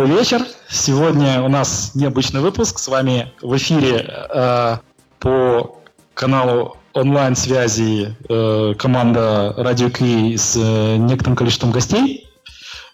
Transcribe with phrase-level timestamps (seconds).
[0.00, 0.46] Добрый вечер.
[0.70, 2.78] Сегодня у нас необычный выпуск.
[2.78, 4.78] С вами в эфире э,
[5.18, 5.76] по
[6.14, 12.26] каналу онлайн-связи э, команда Radio Key с э, некоторым количеством гостей.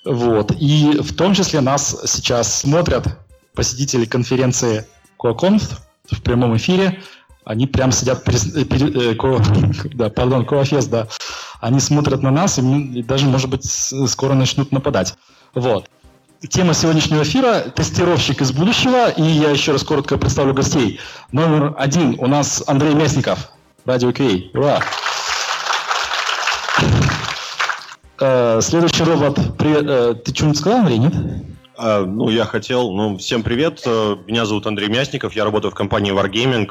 [0.04, 0.50] Вот.
[0.58, 3.06] И в том числе нас сейчас смотрят
[3.54, 4.84] посетители конференции
[5.20, 5.62] CoaConf
[6.10, 7.00] в прямом эфире.
[7.44, 8.44] Они прям сидят перед...
[8.56, 9.40] Э, перед э, ко,
[9.94, 11.06] да, пардон, CoaFest, да.
[11.60, 15.14] Они смотрят на нас и даже, может быть, скоро начнут нападать.
[15.54, 15.88] Вот.
[16.42, 19.08] Тема сегодняшнего эфира– тестировщик из будущего.
[19.08, 21.00] И я еще раз коротко представлю гостей.
[21.32, 23.50] Номер один у нас Андрей Мясников,
[23.86, 24.50] Радио Кей.
[24.52, 24.80] Ура!
[28.20, 29.38] Э, следующий робот.
[29.56, 29.84] Привет.
[29.88, 31.14] Э, ты что-нибудь сказал, Андрей, нет?
[31.78, 32.92] А, ну, я хотел.
[32.92, 33.82] Ну, всем привет.
[33.86, 35.34] Э, меня зовут Андрей Мясников.
[35.34, 36.68] Я работаю в компании Wargaming.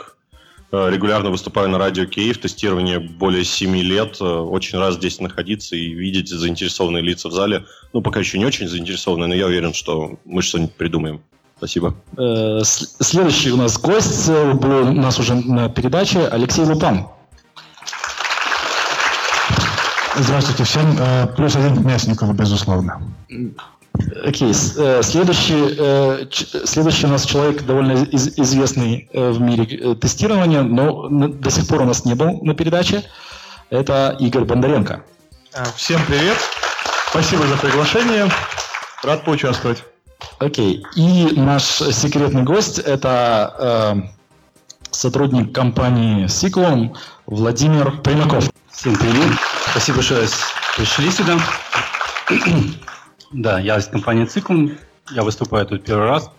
[0.72, 4.18] Э, регулярно выступаю на радио Киев, тестирование более 7 лет.
[4.20, 7.66] Э, очень рад здесь находиться и видеть заинтересованные лица в зале.
[7.94, 11.22] Ну, пока еще не очень заинтересованные, но я уверен, что мы что-нибудь придумаем.
[11.58, 11.96] Спасибо.
[12.18, 17.08] Э, следующий у нас гость был у нас уже на передаче Алексей Лупан.
[20.18, 20.98] Здравствуйте всем.
[21.36, 23.02] Плюс один Мясников, безусловно.
[24.24, 25.00] Окей, okay.
[25.00, 26.26] Э, следующий, э,
[26.66, 31.82] следующий у нас человек довольно из, известный э, в мире тестирования, но до сих пор
[31.82, 33.04] у нас не был на передаче.
[33.70, 35.04] Это Игорь Бондаренко.
[35.54, 36.38] А, всем привет.
[37.10, 38.30] Спасибо за приглашение.
[39.04, 39.84] Рад поучаствовать.
[40.40, 40.84] Окей.
[40.84, 40.84] Okay.
[40.96, 43.56] И наш секретный гость– это
[43.96, 44.02] э,
[44.92, 48.50] сотрудник компании Сиклон Владимир Примаков.
[48.72, 49.32] Всем привет.
[49.72, 50.26] Спасибо, что
[50.76, 51.40] пришли сюда.
[53.32, 54.72] Да, я из компании Циклум.
[55.12, 56.32] Я выступаю тут первый раз.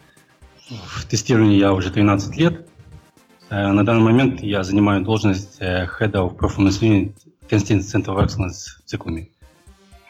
[0.68, 2.66] В тестировании я уже 13 лет.
[3.50, 7.12] Э, на данный момент я занимаю должность э, Head of Performance Unit
[7.48, 9.28] Constantine Center of Excellence в Циклуме.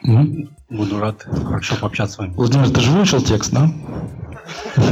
[0.05, 0.49] Mm-hmm.
[0.69, 2.33] Буду рад хорошо пообщаться с вами.
[2.33, 3.69] Владимир, ты же выучил текст, да?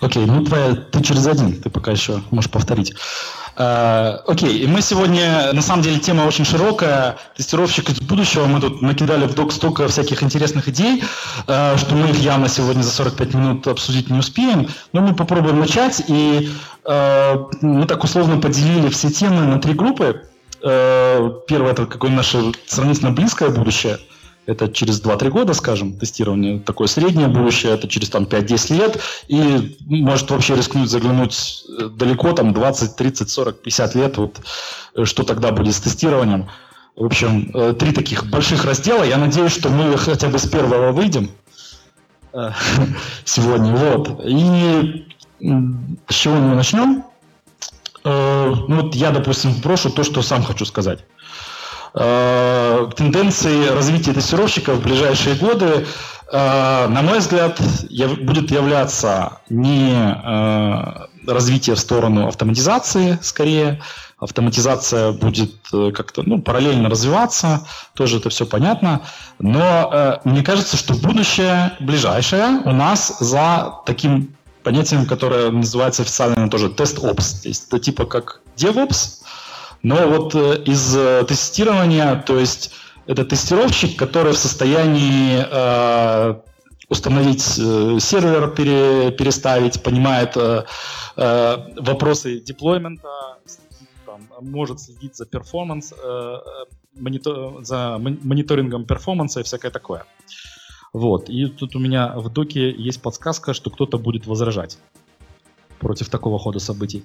[0.00, 2.94] Окей, ну твоя, ты через один, ты пока еще можешь повторить.
[3.58, 7.16] Э, окей, и мы сегодня, на самом деле, тема очень широкая.
[7.36, 8.46] Тестировщик из будущего.
[8.46, 11.02] Мы тут накидали в док столько всяких интересных идей,
[11.48, 14.68] э, что мы их явно сегодня за 45 минут обсудить не успеем.
[14.92, 16.04] Но мы попробуем начать.
[16.06, 16.50] И
[16.84, 20.22] э, мы так условно поделили все темы на три группы.
[20.60, 23.98] Первое– это какое наше сравнительно близкое будущее–
[24.48, 26.58] это через 2-3 года, скажем, тестирование.
[26.58, 28.98] Такое среднее будущее, это через там, 5-10 лет.
[29.28, 34.16] И может вообще рискнуть заглянуть э, далеко, там 20, 30, 40, 50 лет.
[34.16, 34.40] Вот
[34.94, 36.48] э, что тогда будет с тестированием.
[36.96, 39.02] В общем, э, три таких больших раздела.
[39.02, 41.30] Я надеюсь, что мы хотя бы с первого выйдем
[43.26, 43.76] сегодня.
[43.76, 44.18] Вот.
[44.24, 45.06] И
[45.40, 47.04] с чего мы начнем?
[48.02, 51.00] Ну, вот я, допустим, брошу то, что сам хочу сказать.
[51.94, 55.86] Э, тенденции развития тестировщиков в ближайшие годы,
[56.30, 57.60] э, на мой взгляд,
[58.20, 63.80] будет являться не э, развитие в сторону автоматизации, скорее,
[64.18, 69.02] автоматизация будет как-то ну, параллельно развиваться, тоже это все понятно.
[69.38, 74.34] Но мне кажется, что будущее ближайшее у нас за таким
[74.64, 77.40] понятием, которое называется официально тоже тест-опс.
[77.42, 79.17] То есть это типа как DevOps,
[79.82, 82.72] но вот э, из э, тестирования, то есть
[83.06, 86.40] это тестировщик, который в состоянии э,
[86.88, 90.36] установить сервер, пере, переставить, понимает
[91.16, 93.08] вопросы деплоймента,
[94.40, 100.06] может следить за перформанс, за мониторингом перформанса и всякое такое.
[100.94, 101.28] Вот.
[101.28, 104.78] И тут у меня в доке есть подсказка, что кто-то будет возражать
[105.78, 107.04] против такого хода событий.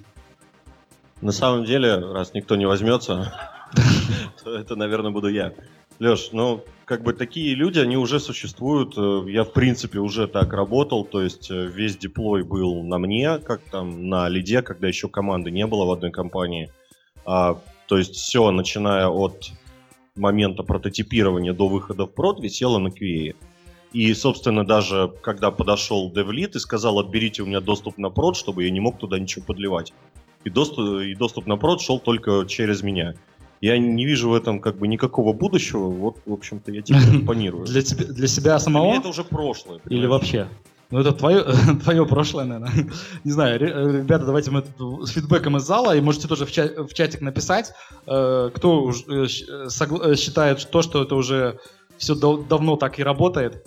[1.24, 3.32] На самом деле, раз никто не возьмется,
[4.44, 5.54] то это, наверное, буду я.
[5.98, 8.94] Леш, ну, как бы такие люди, они уже существуют.
[9.26, 11.02] Я, в принципе, уже так работал.
[11.02, 15.50] То есть э, весь деплой был на мне, как там на лиде, когда еще команды
[15.50, 16.70] не было в одной компании.
[17.24, 19.50] А, то есть все, начиная от
[20.16, 23.34] момента прототипирования до выхода в прод, висело на QA.
[23.94, 28.64] И, собственно, даже когда подошел DevLead и сказал, отберите у меня доступ на прод, чтобы
[28.64, 29.94] я не мог туда ничего подливать
[30.44, 33.14] и доступ, и доступ на прод шел только через меня.
[33.60, 35.88] Я не вижу в этом как бы никакого будущего.
[35.88, 37.64] Вот, в общем-то, я тебе импонирую.
[37.66, 38.90] Для, тебя, для себя самого?
[38.90, 39.78] Для это уже прошлое.
[39.78, 40.00] Понимаешь?
[40.00, 40.48] Или вообще?
[40.90, 41.44] Ну, это твое,
[41.82, 42.90] твое прошлое, наверное.
[43.24, 44.62] Не знаю, ребята, давайте мы
[45.06, 47.72] с фидбэком из зала, и можете тоже в, чат, в чатик написать,
[48.06, 51.58] э, кто э, э, считает то, что это уже
[51.96, 53.66] все давно так и работает.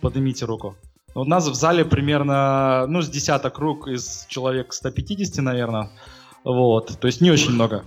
[0.00, 0.76] Поднимите руку.
[1.14, 5.90] У нас в зале примерно, ну, с десяток рук из человек 150, наверное.
[6.44, 7.84] Вот, то есть не очень много.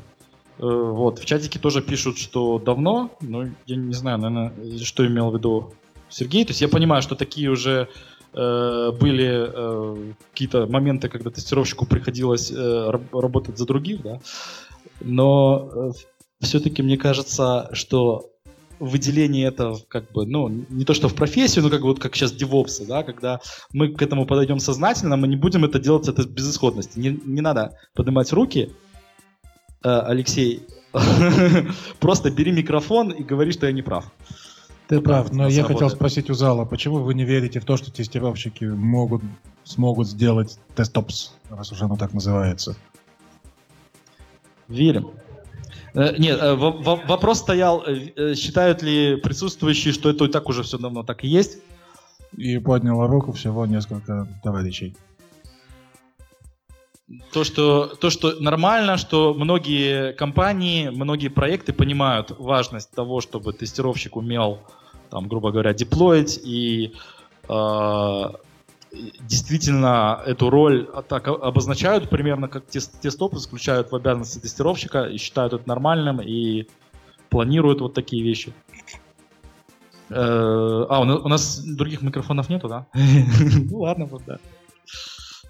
[0.60, 5.32] Э, вот, в чатике тоже пишут, что давно, но я не знаю, наверное, что имел
[5.32, 5.74] в виду
[6.10, 6.46] Сергей.
[6.46, 7.90] То есть я понимаю, что такие уже
[8.34, 14.20] э, были э, какие-то моменты, когда тестировщику приходилось э, работать за других, да.
[15.02, 15.92] Но э,
[16.42, 18.30] все-таки мне кажется, что
[18.80, 22.32] выделение это как бы, ну, не то что в профессию, но как вот как сейчас
[22.32, 23.40] девопсы, да, когда
[23.74, 27.00] мы к этому подойдем сознательно, мы не будем это делать от безысходности.
[27.00, 28.72] Не, не надо поднимать руки,
[29.84, 30.66] э, Алексей,
[32.00, 34.12] просто бери микрофон и говори, что я не прав.
[34.88, 37.92] Ты прав, но я хотел спросить у зала, почему вы не верите в то, что
[37.92, 39.24] тестировщики могут,
[39.64, 42.76] смогут сделать тестопс, раз уже оно так называется?
[44.68, 45.12] Верим.
[45.96, 50.78] Э, нет, э, вопрос стоял, э, считают ли присутствующие, что это и так уже все
[50.78, 51.60] давно так и есть?
[52.36, 54.96] И подняла руку всего несколько товарищей.
[57.32, 64.18] То что, то, что нормально, что многие компании, многие проекты понимают важность того, чтобы тестировщик
[64.18, 64.60] умел,
[65.12, 66.94] там, грубо говоря, деплоить и
[67.48, 68.24] э,
[69.22, 75.54] действительно эту роль так обозначают примерно как тест, тестопы, включают в обязанности тестировщика и считают
[75.54, 76.68] это нормальным и
[77.30, 78.54] планируют вот такие вещи.
[80.10, 82.86] Э, а, у нас других микрофонов нету, да?
[83.72, 84.40] Ну ладно, вот да.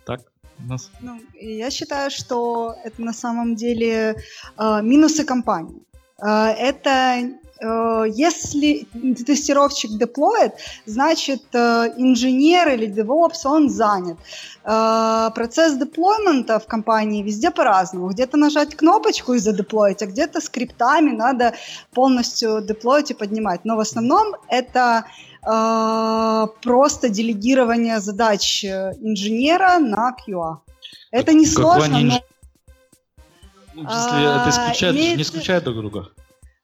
[0.06, 0.22] Так.
[0.58, 0.90] Нас...
[1.02, 4.16] Ну, я считаю, что это на самом деле
[4.58, 5.82] э, минусы компании.
[6.22, 7.30] Э, это
[7.62, 8.88] если
[9.26, 10.54] тестировщик деплоит,
[10.86, 14.18] значит э, инженер или DevOps, он занят.
[14.64, 18.10] Э, процесс деплоймента в компании везде по-разному.
[18.10, 21.54] Где-то нажать кнопочку и задеплоить, а где-то скриптами надо
[21.94, 23.64] полностью деплоить и поднимать.
[23.64, 25.06] Но в основном это
[26.64, 30.58] просто делегирование задач инженера на QA.
[31.12, 32.20] Это не сложно, но...
[33.76, 36.10] Ну, если это исключает, не исключает друг друга.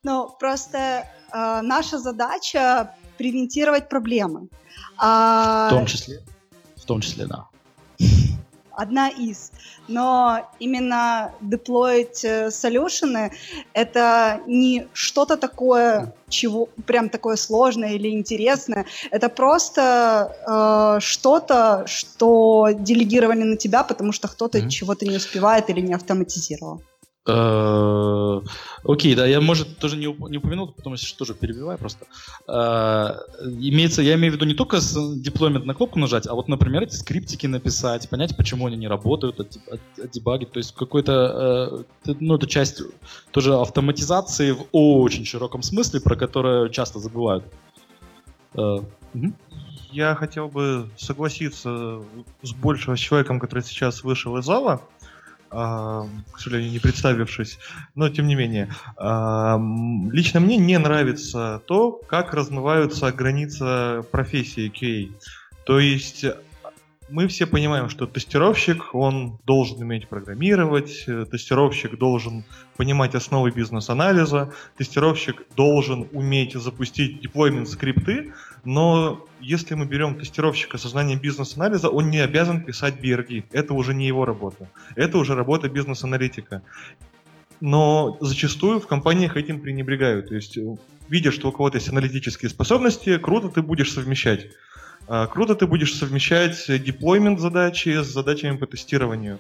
[0.04, 0.78] Ну, просто
[1.32, 4.48] э, наша задача превентировать проблемы.
[4.98, 5.68] А...
[5.68, 6.22] В том числе.
[6.76, 7.48] В том числе, да.
[8.72, 9.52] Одна из.
[9.88, 13.32] Но именно деплоить э, солюшены
[13.74, 18.86] это не что-то такое, чего прям такое сложное или интересное.
[19.12, 24.70] Это просто э, что-то, что делегировали на тебя, потому что кто-то mm-hmm.
[24.70, 26.82] чего-то не успевает или не автоматизировал.
[27.28, 28.42] Э,
[28.84, 32.06] окей, да, я, может, тоже не, не упомянул, потому что тоже перебиваю просто.
[32.48, 34.80] Э, имеется, я имею в виду не только
[35.18, 39.40] деплоймент на кнопку нажать, а вот, например, эти скриптики написать, понять, почему они не работают,
[40.02, 40.52] отдебагить.
[40.52, 42.82] То есть какой-то, э, ну, это часть
[43.32, 47.44] тоже автоматизации в очень широком смысле, про которую часто забывают.
[49.92, 52.02] Я хотел бы согласиться
[52.42, 54.82] с большим человеком, который сейчас вышел из зала.
[55.52, 57.60] К сожалению, не представившись,
[57.94, 58.70] но тем не менее.
[58.98, 65.12] Лично мне не нравится то, как размываются границы профессии QA.
[65.66, 66.26] То есть
[67.12, 72.46] мы все понимаем, что тестировщик, он должен уметь программировать, э, тестировщик должен
[72.78, 80.88] понимать основы бизнес-анализа, тестировщик должен уметь запустить деплоймент скрипты, но если мы берем тестировщика со
[80.88, 83.46] знанием бизнес-анализа, он не обязан писать BRD.
[83.52, 84.70] Это уже не его работа.
[84.96, 86.62] Это уже работа бизнес-аналитика.
[87.60, 90.30] Но зачастую в компаниях этим пренебрегают.
[90.30, 90.76] То есть, э,
[91.10, 94.48] видя, что у кого-то есть аналитические способности, круто ты будешь совмещать.
[95.14, 99.40] А, круто ты будешь совмещать деплоймент задачи с задачами по тестированию.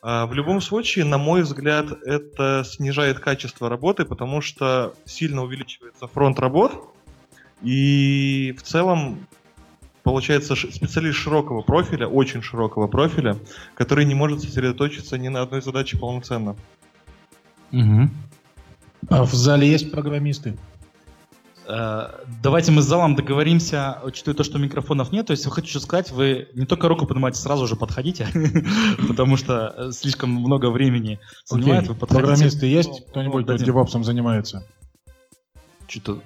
[0.00, 6.06] А, в любом случае, на мой взгляд, это снижает качество работы, потому что сильно увеличивается
[6.06, 6.94] фронт работ,
[7.62, 9.26] и в целом
[10.04, 13.36] получается специалист широкого профиля, очень широкого профиля,
[13.74, 16.54] который не может сосредоточиться ни на одной задаче полноценно.
[17.72, 18.08] Угу.
[19.10, 20.56] А в зале есть программисты?
[21.68, 25.26] Э, давайте мы с залом договоримся, учитывая то, что микрофонов нет.
[25.26, 28.26] То есть, я хочу сказать, вы не только руку поднимаете, сразу же подходите,
[29.08, 31.96] потому что э, слишком много времени занимает.
[31.98, 33.06] Программисты есть?
[33.08, 34.66] Кто-нибудь вот, девопсом занимается?
[35.86, 36.22] Что-то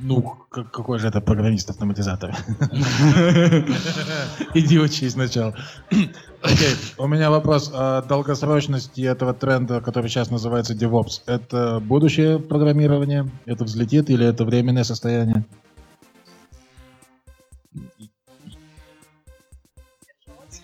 [0.00, 2.36] ну, какой же это программист-автоматизатор?
[4.54, 5.54] Иди учись сначала.
[6.42, 11.22] Окей, у меня вопрос о долгосрочности этого тренда, который сейчас называется DevOps.
[11.26, 13.30] Это будущее программирование?
[13.46, 15.44] Это взлетит или это временное состояние?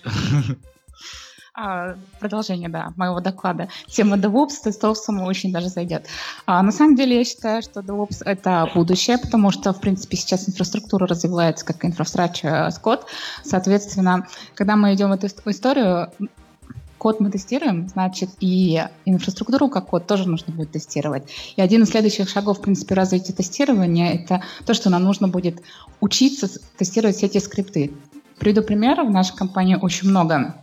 [1.62, 3.68] А, продолжение, да, моего доклада.
[3.86, 6.06] Тема DevOps с тестовцем очень даже зайдет.
[6.46, 10.48] А, на самом деле я считаю, что DevOps— это будущее, потому что, в принципе, сейчас
[10.48, 13.04] инфраструктура развивается как инфраструктура с код.
[13.44, 16.10] Соответственно, когда мы идем в эту историю,
[16.96, 21.24] код мы тестируем, значит, и инфраструктуру как код тоже нужно будет тестировать.
[21.56, 25.60] И один из следующих шагов, в принципе, развития тестирования— это то, что нам нужно будет
[26.00, 26.48] учиться
[26.78, 27.92] тестировать все эти скрипты.
[28.38, 29.02] Приведу пример.
[29.02, 30.54] В нашей компании очень много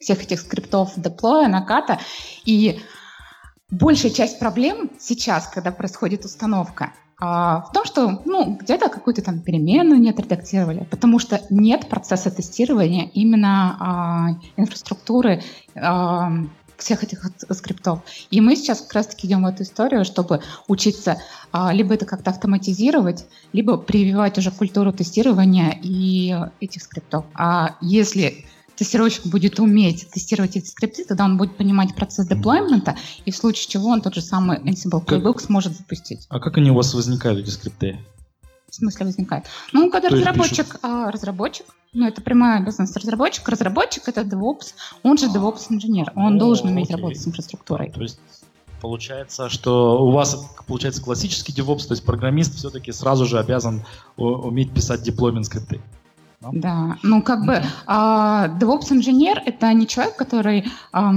[0.00, 1.98] всех этих скриптов деплоя, наката,
[2.44, 2.80] и
[3.70, 9.40] большая часть проблем сейчас, когда происходит установка, а, в том, что ну, где-то какую-то там
[9.40, 15.40] переменную не отредактировали, потому что нет процесса тестирования именно а, инфраструктуры
[15.76, 16.32] а,
[16.76, 18.00] всех этих скриптов.
[18.30, 21.18] И мы сейчас как раз-таки идем в эту историю, чтобы учиться
[21.52, 27.24] а, либо это как-то автоматизировать, либо прививать уже культуру тестирования и этих скриптов.
[27.34, 28.44] А если
[28.76, 33.68] тестировщик будет уметь тестировать эти скрипты, тогда он будет понимать процесс деплоймента, и в случае
[33.68, 35.42] чего он тот же самый Ansible Playbook как...
[35.42, 36.26] сможет запустить.
[36.28, 37.98] А как они у вас возникают, эти скрипты?
[38.68, 39.44] В смысле возникает?
[39.72, 43.50] Ну, когда То разработчик, а, разработчик, ну, это прямая обязанность разработчика.
[43.50, 46.12] Разработчик— это DevOps, он же DevOps-инженер.
[46.14, 46.96] Он О, должен уметь окей.
[46.96, 47.90] работать с инфраструктурой.
[47.90, 48.18] То есть
[48.80, 53.84] получается, что у вас получается классический DevOps, то есть программист все-таки сразу же обязан
[54.16, 55.82] уметь писать деплоймент скрипты.
[56.52, 61.12] Да, ну как бы а, DevOps-инженер— это не человек, который а,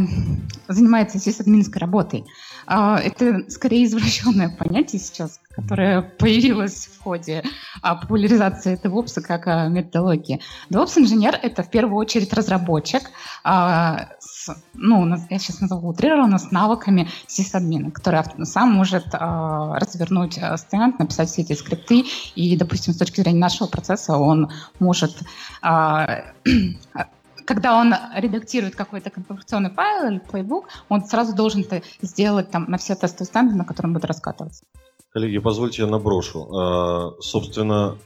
[0.67, 2.25] занимается сисадминской работой.
[2.67, 7.43] А, это скорее извращенное понятие сейчас, которое появилось в ходе
[7.81, 10.41] а, популяризации DevOps как а, методологии.
[10.69, 13.03] DevOps-инженер— это в первую очередь разработчик,
[13.43, 14.34] а, с,
[14.73, 20.99] ну, я сейчас назову утрированно, с навыками сисадмина, который сам может а, развернуть а, стенд,
[20.99, 25.17] написать все эти скрипты, и, допустим, с точки зрения нашего процесса он может
[25.61, 26.25] а,
[27.45, 32.77] когда он редактирует какой-то конфигурационный файл или плейбук, он сразу должен это сделать там на
[32.77, 34.63] все тестовые станды, на котором будет раскатываться.
[35.11, 36.47] Коллеги, позвольте я наброшу.
[36.53, 37.97] А, собственно,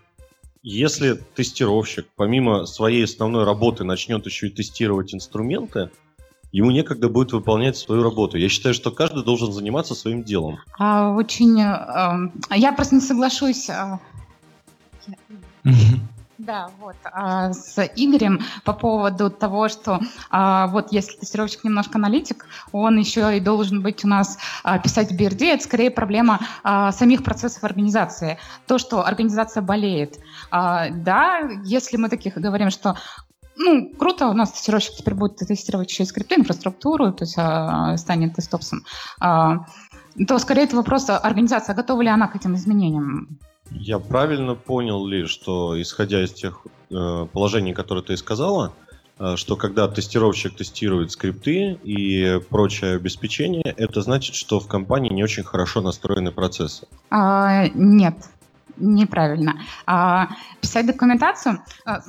[0.61, 5.89] если тестировщик помимо своей основной работы начнет еще и тестировать инструменты,
[6.51, 8.37] ему некогда будет выполнять свою работу.
[8.37, 10.59] Я считаю, что каждый должен заниматься своим делом.
[10.77, 11.61] А, очень...
[11.61, 13.69] А, я просто не соглашусь.
[13.69, 13.99] А,
[16.39, 19.99] да, вот, а, с Игорем по поводу того, что
[20.31, 25.11] а, вот если тестировщик немножко аналитик, он еще и должен быть у нас а, писать
[25.11, 28.39] в BRD, это скорее проблема а, самих процессов организации.
[28.67, 30.17] То, что организация болеет.
[30.49, 32.95] А, да, если мы таких говорим, что
[33.59, 37.97] ну, круто, у нас тестировщик теперь будет тестировать еще и скрипты, инфраструктуру, то есть а,
[37.97, 38.85] станет тестопсом,
[39.19, 39.65] а,
[40.27, 43.37] то скорее это вопрос организации, готова ли она к этим изменениям.
[43.71, 48.73] Я правильно понял ли, что исходя из тех э, положений, которые ты сказала,
[49.19, 55.23] э, что когда тестировщик тестирует скрипты и прочее обеспечение, это значит, что в компании не
[55.23, 56.87] очень хорошо настроены процессы?
[57.11, 58.15] А, нет,
[58.79, 59.61] неправильно.
[59.85, 60.29] А,
[60.61, 62.01] писать документацию, а,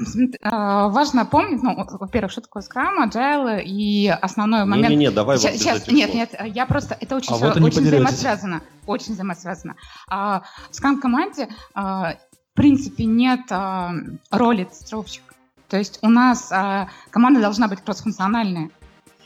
[0.42, 4.90] а, важно помнить, ну, во-первых, что такое Scrum, Agile и основной момент...
[4.90, 6.96] Не-не-не, давай сейчас, вот сейчас, Нет, нет, я просто...
[7.00, 8.62] Это очень, а вот очень взаимосвязано.
[8.86, 9.76] Очень взаимосвязано.
[10.08, 12.14] А, в Scrum-команде, а,
[12.52, 13.92] в принципе, нет а,
[14.30, 15.34] роли тестировщика.
[15.68, 18.70] То есть у нас а, команда должна быть кроссфункциональная.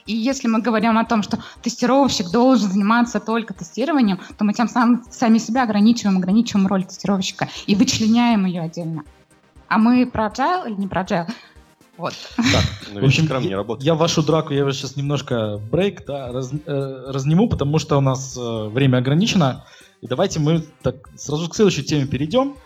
[0.07, 4.69] И если мы говорим о том, что тестировщик должен заниматься только тестированием, то мы тем
[4.69, 9.05] самым сами себя ограничиваем, ограничиваем роль тестировщика и вычленяем ее отдельно.
[9.69, 11.29] А мы про agile или не про agile?
[11.97, 12.15] Вот.
[12.37, 16.51] Так, ну, в общем, не я, я вашу драку, я сейчас немножко брейк да, раз,
[16.53, 19.65] э, разниму, потому что у нас э, время ограничено.
[20.01, 22.57] И давайте мы так сразу к следующей теме перейдем.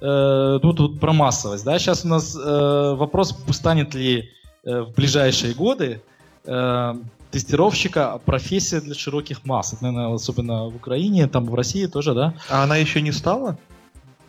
[0.00, 1.64] Э, тут, тут про массовость.
[1.64, 1.78] Да?
[1.78, 4.30] Сейчас у нас э, вопрос, станет ли
[4.64, 6.02] э, в ближайшие годы
[6.44, 6.94] э,
[7.30, 9.72] тестировщика профессия для широких масс.
[9.72, 12.34] Это, наверное, особенно в Украине, там в России тоже, да?
[12.48, 13.58] А она еще не стала?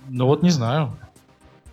[0.10, 0.98] Ну вот не знаю.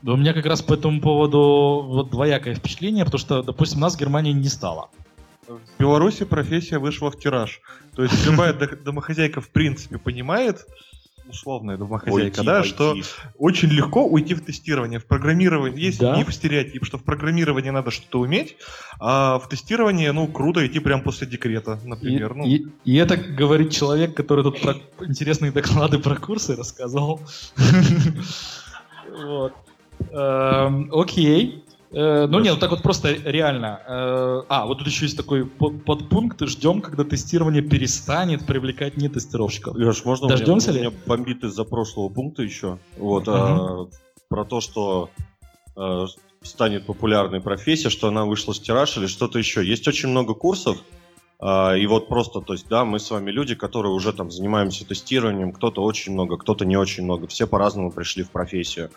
[0.05, 3.99] У меня как раз по этому поводу вот двоякое впечатление, потому что, допустим, нас в
[3.99, 4.91] Германии не стало.
[5.47, 7.61] В Беларуси профессия вышла в тираж.
[7.95, 8.53] То есть любая
[8.85, 10.67] домохозяйка в принципе понимает,
[11.29, 12.69] условная домохозяйка, уйти, да, войти.
[12.69, 12.97] что
[13.39, 14.99] очень легко уйти в тестирование.
[14.99, 16.17] В программировании есть да?
[16.17, 18.57] миф, стереотип, что в программировании надо что-то уметь,
[19.01, 22.33] а в тестировании, ну, круто идти прямо после декрета, например.
[22.33, 22.47] И, ну.
[22.47, 27.21] и, и это говорит человек, который тут про интересные доклады про курсы рассказывал.
[29.13, 29.53] Вот.
[30.11, 31.65] Эм, окей.
[31.93, 33.81] Э, ну нет, ну так вот просто реально.
[33.87, 36.41] Э, а, вот тут еще есть такой подпункт.
[36.41, 39.77] Ждем, когда тестирование перестанет привлекать не тестировщиков.
[39.77, 40.91] Леш, можно Дождемся у меня, ли?
[40.91, 42.79] Меня бомбит из-за прошлого пункта еще.
[42.97, 43.91] Вот, угу.
[44.29, 45.11] про то, что
[45.77, 46.07] э,
[46.43, 49.65] станет популярной профессия, что она вышла с тираж или что-то еще.
[49.65, 50.79] Есть очень много курсов,
[51.45, 55.51] и вот просто, то есть, да, мы с вами люди, которые уже там занимаемся тестированием,
[55.51, 58.91] кто-то очень много, кто-то не очень много, все по-разному пришли в профессию.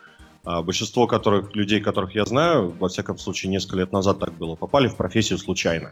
[0.45, 4.55] А большинство которых, людей, которых я знаю, во всяком случае, несколько лет назад так было,
[4.55, 5.91] попали в профессию случайно.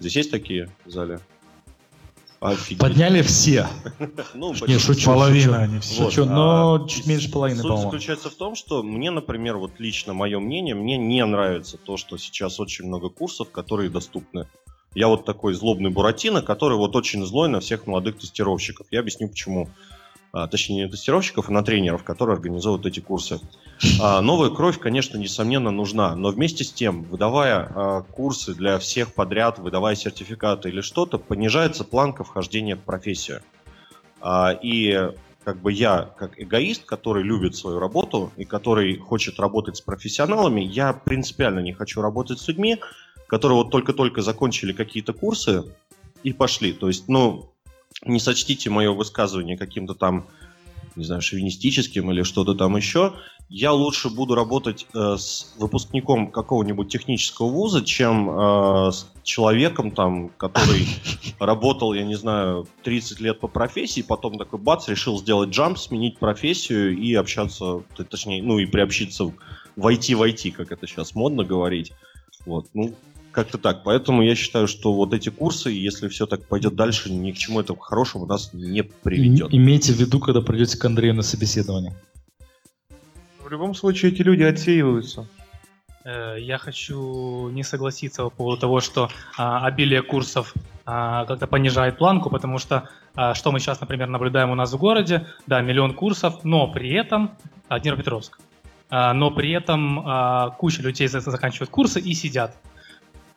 [0.00, 1.20] Здесь есть такие в зале?
[2.40, 2.78] Офигеть.
[2.78, 3.66] Подняли все.
[4.32, 5.06] Ну, Не, шучу.
[5.06, 5.62] Половина, шучу.
[5.62, 6.04] они все.
[6.04, 7.90] Шучу, но а, чуть меньше половины, Суть по-моему.
[7.90, 12.16] заключается в том, что мне, например, вот лично мое мнение, мне не нравится то, что
[12.16, 14.46] сейчас очень много курсов, которые доступны.
[14.94, 18.86] Я вот такой злобный Буратино, который вот очень злой на всех молодых тестировщиков.
[18.92, 19.68] Я объясню почему.
[20.32, 23.40] А, точнее, не тестировщиков, а на тренеров, которые организовывают эти курсы.
[24.00, 29.14] А, новая кровь, конечно, несомненно нужна, но вместе с тем, выдавая а, курсы для всех
[29.14, 33.42] подряд, выдавая сертификаты или что-то, понижается планка вхождения в профессию.
[34.62, 35.10] И
[35.44, 40.60] как бы я, как эгоист, который любит свою работу и который хочет работать с профессионалами,
[40.60, 42.78] я принципиально не хочу работать с людьми,
[43.28, 45.64] которые вот только-только закончили какие-то курсы
[46.24, 46.72] и пошли.
[46.72, 47.52] То есть, ну,
[48.04, 50.26] не сочтите мое высказывание каким-то там,
[50.96, 53.14] не знаю, шовинистическим или что-то там еще.
[53.48, 60.28] Я лучше буду работать э, с выпускником какого-нибудь технического вуза, чем э, с человеком, там,
[60.30, 60.86] который
[61.38, 66.18] работал, я не знаю, 30 лет по профессии, потом такой бац, решил сделать джамп, сменить
[66.18, 69.32] профессию и общаться, точнее, ну и приобщиться
[69.76, 71.92] в IT в IT, как это сейчас модно говорить.
[72.44, 72.94] Вот, ну,
[73.38, 73.84] как-то так.
[73.84, 77.60] Поэтому я считаю, что вот эти курсы, если все так пойдет дальше, ни к чему
[77.60, 79.54] этого хорошему нас не приведет.
[79.54, 81.94] Имейте в виду, когда придете к Андрею на собеседование.
[83.44, 85.26] В любом случае эти люди отсеиваются.
[86.04, 90.52] Э, Я хочу не согласиться по поводу того, что а, обилие курсов
[90.84, 94.78] а, как-то понижает планку, потому что а, что мы сейчас, например, наблюдаем у нас в
[94.78, 97.30] городе, да, миллион курсов, но при этом
[97.68, 98.40] а, Днепропетровск,
[98.90, 102.56] а, но при этом а, куча людей за- заканчивают курсы и сидят.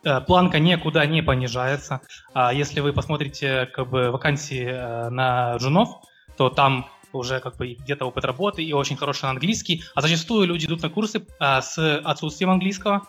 [0.04, 2.00] Э, Планка никуда не понижается.
[2.34, 6.00] А Если вы посмотрите как бы вакансии э, на джунов,
[6.36, 10.64] то там уже как бы где-то опыт работы и очень хороший английский, а зачастую люди
[10.64, 13.06] идут на курсы а, с отсутствием английского,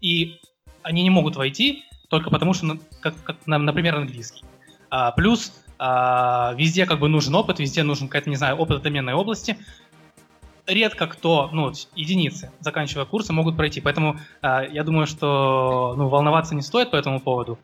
[0.00, 0.40] и
[0.82, 4.42] они не могут войти только потому, что, ну, как, как, на- например, английский.
[4.88, 9.58] А, плюс везде как бы нужен опыт, везде нужен какая-то, не знаю, опыт доменной области.
[10.66, 13.80] Редко кто, ну, единицы, заканчивая курсы, могут пройти.
[13.80, 17.58] Поэтому а, я думаю, что ну, волноваться не стоит по этому поводу.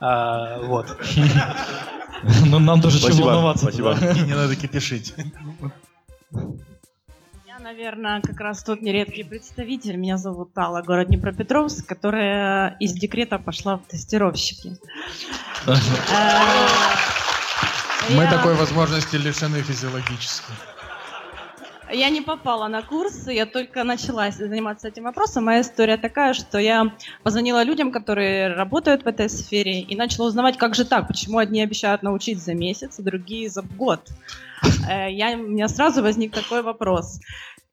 [0.00, 0.96] А, вот.
[2.46, 3.64] Но нам тоже чем волноваться.
[3.64, 3.96] спасибо.
[4.26, 5.14] не надо кипишить.
[7.46, 9.96] Я, наверное, как раз тот нередкий представитель.
[9.96, 14.76] Меня зовут Алла, город Днепропетровск, которая из декрета пошла в тестировщики.
[18.10, 20.52] Э, Мы такой возможности лишены физиологически.
[21.92, 25.44] Я не попала на курсы, я только начала заниматься этим вопросом.
[25.44, 30.58] Моя история такая, что я позвонила людям, которые работают в этой сфере, и начала узнавать,
[30.58, 34.00] как же так, почему одни обещают научить за месяц, а другие за год.
[34.88, 37.20] Э, Я, у меня сразу возник такой вопрос.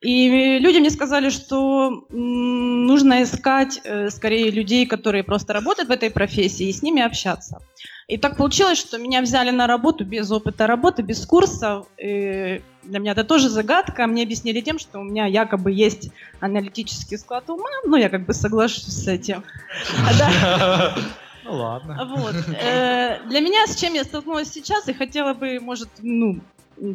[0.01, 6.11] И люди мне сказали, что нужно искать э, скорее людей, которые просто работают в этой
[6.11, 7.59] профессии, и с ними общаться.
[8.07, 11.87] И так получилось, что меня взяли на работу без опыта работы, без курсов.
[11.97, 14.05] И для меня это тоже загадка.
[14.05, 17.69] Мне объяснили тем, что у меня якобы есть аналитический склад ума.
[17.83, 19.43] Ну, я как бы соглашусь с этим.
[21.47, 22.05] Ну ладно.
[22.05, 22.35] Вот.
[22.59, 26.39] Э, Для меня, с чем я столкнулась сейчас, и хотела бы, может, ну,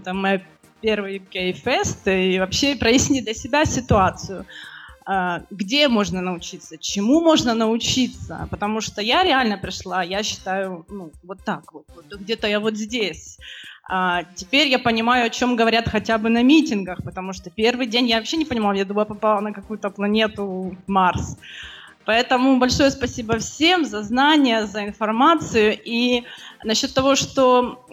[0.03, 0.43] там, мой
[0.81, 4.45] первый гей-фест, и вообще прояснить для себя ситуацию.
[5.07, 11.11] А, Где можно научиться, чему можно научиться, потому что я реально пришла, я считаю, ну,
[11.23, 13.39] вот так вот, вот где-то я вот здесь.
[13.89, 18.07] А, теперь я понимаю, о чем говорят хотя бы на митингах, потому что первый день
[18.07, 21.37] я вообще не понимала, я думала, попала на какую-то планету Марс.
[22.05, 25.79] Поэтому большое спасибо всем за знания, за информацию.
[25.85, 26.25] И
[26.65, 27.87] насчет того, что...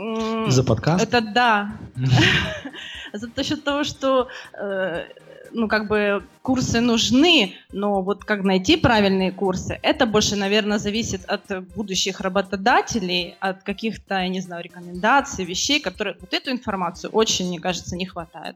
[0.48, 1.04] За подкаст?
[1.04, 1.72] Это да.
[3.14, 5.06] За счет того, что э,
[5.52, 11.26] ну, как бы курсы нужны, но вот как найти правильные курсы, это больше, наверное, зависит
[11.26, 11.44] от
[11.76, 16.16] будущих работодателей, от каких-то, я не знаю, рекомендаций, вещей, которые...
[16.20, 18.56] Вот эту информацию очень, мне кажется, не хватает.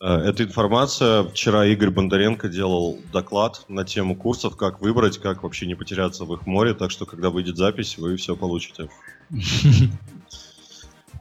[0.00, 1.24] Э, Эта информация.
[1.24, 6.34] Вчера Игорь Бондаренко делал доклад на тему курсов, как выбрать, как вообще не потеряться в
[6.34, 6.74] их море.
[6.74, 8.88] Так что, когда выйдет запись, вы все получите.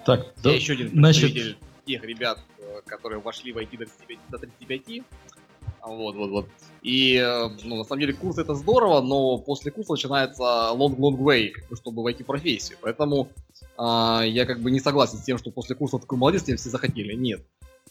[0.05, 2.39] Так, еще один значит- тех ребят,
[2.85, 4.17] которые вошли в IT до 35.
[4.29, 5.03] до 35.
[5.87, 6.45] Вот, вот, вот.
[6.81, 11.51] И, э, ну, на самом деле, курс это здорово, но после курса начинается long-long way,
[11.75, 12.77] чтобы войти в профессию.
[12.81, 13.29] Поэтому
[13.77, 16.69] а, я как бы не согласен с тем, что после курса такой молодец, тебе все
[16.69, 17.13] захотели.
[17.13, 17.41] Нет.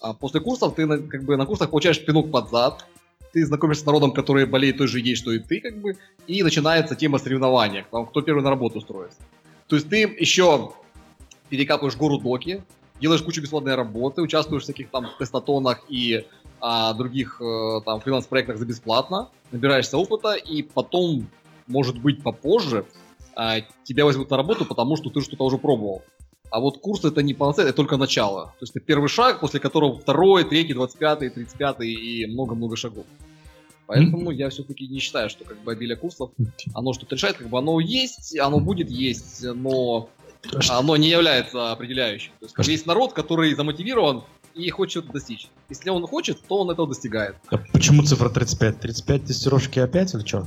[0.01, 2.85] А после курсов ты как бы на курсах получаешь пинок под зад,
[3.33, 6.42] ты знакомишься с народом, который болеет той же идеей, что и ты, как бы, и
[6.42, 9.18] начинается тема соревнования, кто первый на работу устроится.
[9.66, 10.73] То есть ты еще
[11.49, 12.62] перекапываешь гору доки,
[13.01, 16.27] делаешь кучу бесплатной работы, участвуешь в всяких там тестотонах и
[16.61, 21.29] а, других э, там фриланс-проектах за бесплатно, набираешься опыта, и потом,
[21.67, 22.87] может быть, попозже
[23.37, 26.03] а, тебя возьмут на работу, потому что ты что-то уже пробовал.
[26.51, 28.47] А вот курс это не панацея, это только начало.
[28.59, 32.77] То есть это первый шаг, после которого второй, третий, двадцать пятый, тридцать пятый и много-много
[32.77, 33.07] шагов.
[33.87, 36.31] Поэтому я все-таки не считаю, что как бы обилие курсов,
[36.73, 40.09] оно что-то решает, как бы оно есть, оно будет есть, но
[40.69, 42.33] оно не является определяющим.
[42.41, 45.49] То есть есть народ, который замотивирован и хочет достичь.
[45.69, 47.37] Если он хочет, то он этого достигает.
[47.51, 48.81] А почему цифра 35?
[48.81, 50.47] 35 тестировщики опять или что?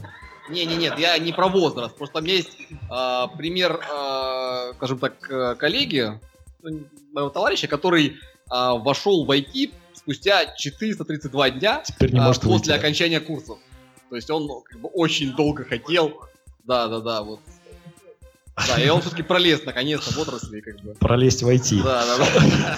[0.50, 1.96] Не, не, нет, я не про возраст.
[1.96, 2.58] Просто у меня есть
[2.90, 6.20] а, пример, а, скажем так, э, коллеги,
[6.64, 8.18] ну, моего товарища, который
[8.50, 13.60] а, вошел в IT спустя 432 дня Теперь не а, может после выйти, окончания курсов.
[14.10, 16.14] То есть он ну, как бы очень долго хотел.
[16.64, 17.42] Да, да, да, вот.
[18.68, 20.94] Да, и он все-таки пролез наконец-то в отрасли, как бы.
[20.96, 21.84] Пролезть в IT.
[21.84, 22.78] Да, да, да.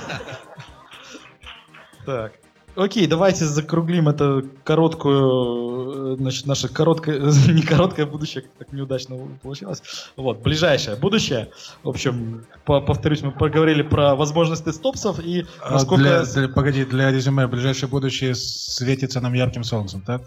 [2.05, 2.33] Так.
[2.75, 9.17] Окей, давайте закруглим это короткую, э, значит, наше короткое, не короткое будущее, как так неудачно
[9.41, 9.81] получилось.
[10.15, 11.49] Вот, ближайшее будущее.
[11.83, 16.03] В общем, по- повторюсь, мы поговорили про возможности стопсов и А насколько...
[16.03, 20.21] для- для- погоди, для резюме, ближайшее будущее светится нам ярким солнцем, так?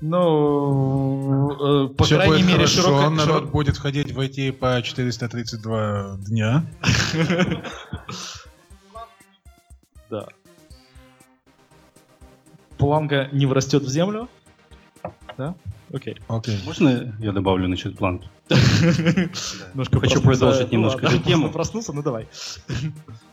[0.00, 3.10] Ну, э, по Всё крайней будет мере, хорошо, широко...
[3.10, 6.64] народ будет ходить в IT по 432 дня.
[10.10, 10.26] Да.
[12.78, 14.26] Планка не врастет в землю?
[15.36, 15.54] Да?
[15.92, 16.16] Окей.
[16.28, 16.58] Окей.
[16.64, 18.26] Можно я добавлю насчет планки?
[18.48, 21.50] Немножко Хочу продолжить немножко эту тему.
[21.52, 22.26] Проснулся, ну давай.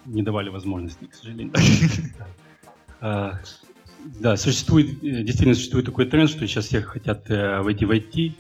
[0.05, 1.53] Не давали возможности, к сожалению.
[4.05, 8.33] Да, существует, э, действительно существует такой тренд, что сейчас все хотят э, войти в IT.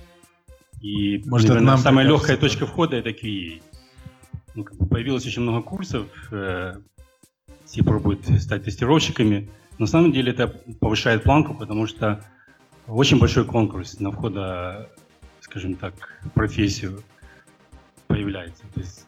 [0.81, 3.61] И, Может, наверное, нам самая легкая точка входа это QA.
[4.53, 6.75] Ну, как бы появилось очень много курсов, э,
[7.65, 9.49] все пробуют стать тестировщиками.
[9.79, 12.23] На самом деле это повышает планку, потому что
[12.87, 14.89] очень большой конкурс на входа,
[15.41, 17.01] скажем так, в профессию
[18.07, 18.63] появляется.
[18.73, 19.07] То есть,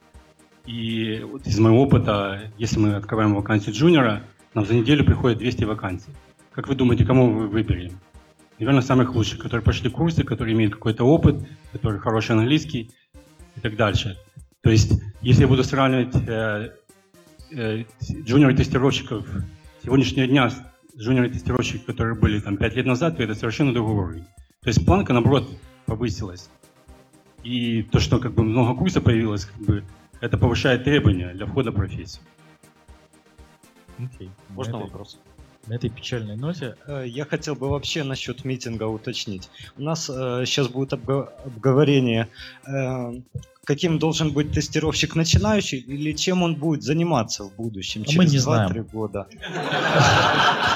[0.65, 4.24] и вот из моего опыта, если мы открываем вакансию джуниора,
[4.56, 6.12] нам за неделю приходит 200 вакансий.
[6.58, 8.00] Как вы думаете, кому мы выберем?
[8.58, 12.89] Наверное, самых лучших, которые прошли курсы, которые имеют какой-то опыт, которые хороший английский
[13.56, 14.17] и так дальше.
[14.62, 16.72] То есть, если я буду сравнивать э,
[17.52, 19.28] э, джуниор-тестировщиков
[19.84, 20.60] сегодняшнего дня с
[20.98, 24.26] джуниор-тестировщиками, которые были там 5 лет назад, то это совершенно другой уровень.
[24.63, 25.48] То есть планка, наоборот,
[25.86, 26.50] повысилась.
[27.43, 29.84] И то, что как бы много курсов появилось, как бы,
[30.22, 32.24] это повышает требования для входа в профессию.
[34.00, 34.32] Окей.
[34.50, 35.20] Можно На этой- вопрос?
[35.68, 36.76] На этой печальной ноте.
[36.88, 39.50] Э, Я хотел бы вообще насчет митинга уточнить.
[39.78, 42.30] У нас сейчас будет обго- обговорение,
[42.66, 43.22] э,
[43.66, 48.38] каким должен быть тестировщик начинающий или чем он будет заниматься в будущем, А через не
[48.38, 48.84] 2-3 знаем.
[48.94, 49.28] года.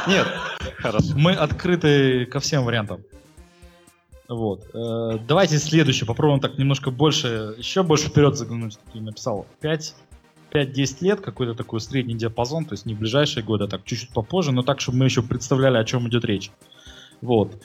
[0.07, 0.27] Нет,
[0.77, 1.07] хорошо.
[1.15, 3.01] Мы открыты ко всем вариантам.
[4.27, 4.65] Вот.
[4.73, 6.05] Э, Давайте следующее.
[6.07, 8.77] Попробуем так немножко больше, еще больше вперед заглянуть.
[8.85, 9.45] Как я написал.
[9.61, 9.95] 5
[10.51, 14.51] 5-10 лет, какой-то такой средний диапазон, то есть не ближайшие годы, а так чуть-чуть попозже,
[14.51, 16.51] но так, чтобы мы еще представляли, о чем идет речь.
[17.21, 17.61] Вот.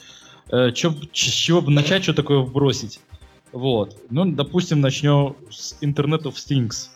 [0.51, 3.01] Э, чё- с чего бы начать, что такое вбросить?
[3.53, 3.96] Вот.
[4.11, 6.88] Ну, допустим, начнем с Internet of Things.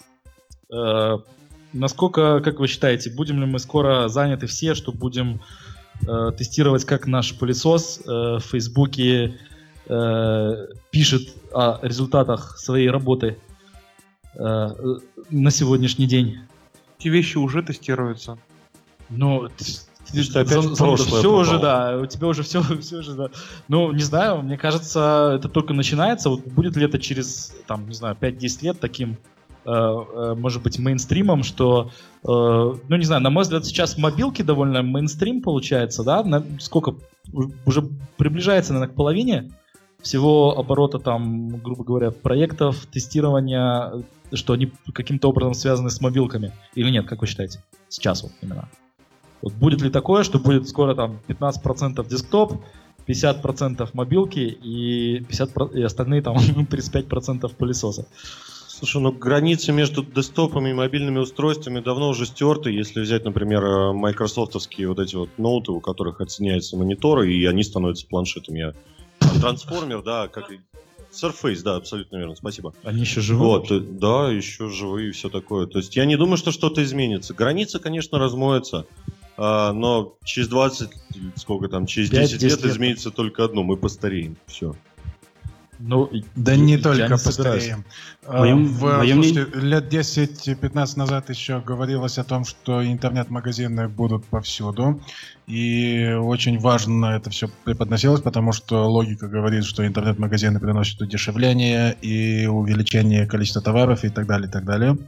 [0.73, 1.19] Э,
[1.73, 5.41] насколько, как вы считаете, будем ли мы скоро заняты все, что будем
[6.07, 9.39] э, тестировать, как наш пылесос э, в Фейсбуке
[9.89, 13.37] э, пишет о результатах своей работы
[14.35, 16.41] на сегодняшний день?
[16.99, 18.39] Эти вещи уже тестируются.
[19.09, 19.49] Ну,
[20.13, 21.35] Ты что, опять в прошлое все попал?
[21.41, 23.31] уже, да, у тебя уже все, все уже, да.
[23.69, 26.31] Ну, не знаю, мне кажется, это только начинается.
[26.31, 29.17] Вот будет ли это через, там, не знаю, 5-10 лет таким,
[29.65, 31.91] э, э, может быть, мейнстримом, что,
[32.23, 36.23] э, ну, не знаю, на мой взгляд, сейчас мобилки довольно мейнстрим получается, да?
[36.23, 36.95] На- сколько?
[37.65, 39.51] Уже приближается, наверное, к половине
[40.03, 43.93] всего оборота там, грубо говоря, проектов, тестирования,
[44.33, 46.53] что они каким-то образом связаны с мобилками.
[46.75, 47.63] Или нет, как вы считаете?
[47.89, 48.69] Сейчас вот именно.
[49.43, 52.63] Вот будет ли такое, что будет скоро там 15% десктоп,
[53.09, 56.37] 50% мобилки и, 50, про- и остальные там
[56.71, 58.07] 35% пылесоса?
[58.69, 62.71] Слушай, ну границы между десктопами и мобильными устройствами давно уже стерты.
[62.71, 67.63] Если взять, например, э, майкрософтовские вот эти вот ноуты, у которых отсоединяются мониторы, и они
[67.63, 68.59] становятся планшетами.
[68.61, 68.75] Я-
[69.39, 70.51] Трансформер, да, как
[71.13, 72.73] Surface, да, абсолютно верно, спасибо.
[72.85, 73.45] Они еще живы?
[73.45, 75.67] Вот, э, да, еще живые и все такое.
[75.67, 77.35] То есть я не думаю, что что-то изменится.
[77.35, 78.87] Границы, конечно, размоются,
[79.37, 80.91] а, но через 20,
[81.37, 82.73] сколько там, через 10 5-10 лет, лет.
[82.73, 84.37] изменится только одно, мы постареем.
[84.47, 84.77] Все.
[85.83, 87.85] Ну, Да не только постареем.
[88.27, 94.25] А, Моем- в- моем слушайте, лет 10-15 назад еще говорилось о том, что интернет-магазины будут
[94.27, 95.01] повсюду.
[95.47, 102.47] И очень важно это все преподносилось, потому что логика говорит, что интернет-магазины приносят удешевление и
[102.47, 104.99] увеличение количества товаров и так далее, и так далее.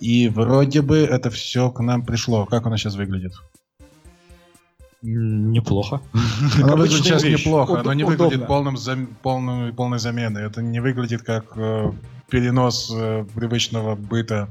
[0.00, 2.44] И вроде бы это все к нам пришло.
[2.44, 3.32] Как оно сейчас выглядит?
[5.02, 6.00] Неплохо.
[6.62, 7.44] Оно выглядит сейчас вещь.
[7.44, 7.72] неплохо.
[7.72, 8.24] Уд- Оно не удобно.
[8.24, 10.44] выглядит полным, зам- полным- полной заменой.
[10.46, 11.90] Это не выглядит как э,
[12.30, 14.48] перенос э, привычного быта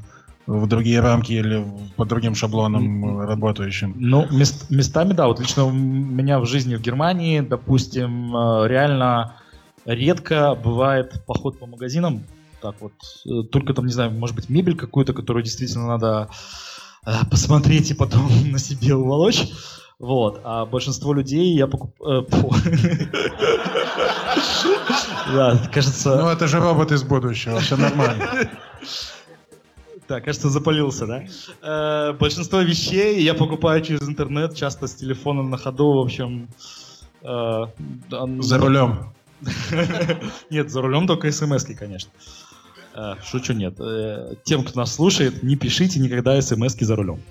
[0.47, 3.93] в другие рамки или по другим шаблонам работающим.
[3.97, 5.27] Ну, мест- местами, да.
[5.27, 9.35] Вот лично у меня в жизни в Германии, допустим, э, реально
[9.85, 12.23] редко бывает поход по магазинам.
[12.61, 12.91] Так вот,
[13.25, 16.27] э, только там, не знаю, может быть, мебель какую-то, которую действительно надо
[17.05, 19.47] э, посмотреть и потом на себе уволочь.
[20.01, 20.41] Вот.
[20.43, 22.27] А большинство людей я покупаю...
[25.31, 26.15] Да, кажется...
[26.17, 28.49] Ну, это же робот из будущего, все нормально.
[30.07, 31.23] Так, кажется, запалился, да?
[31.61, 36.49] Э, большинство вещей я покупаю через интернет, часто с телефоном на ходу, в общем.
[37.21, 37.65] э,
[38.39, 39.13] За рулем.
[40.49, 42.11] Нет, за рулем только смс конечно.
[42.95, 43.75] Э, Шучу, нет.
[43.79, 47.21] Э, Тем, кто нас слушает, не пишите никогда смс за рулем.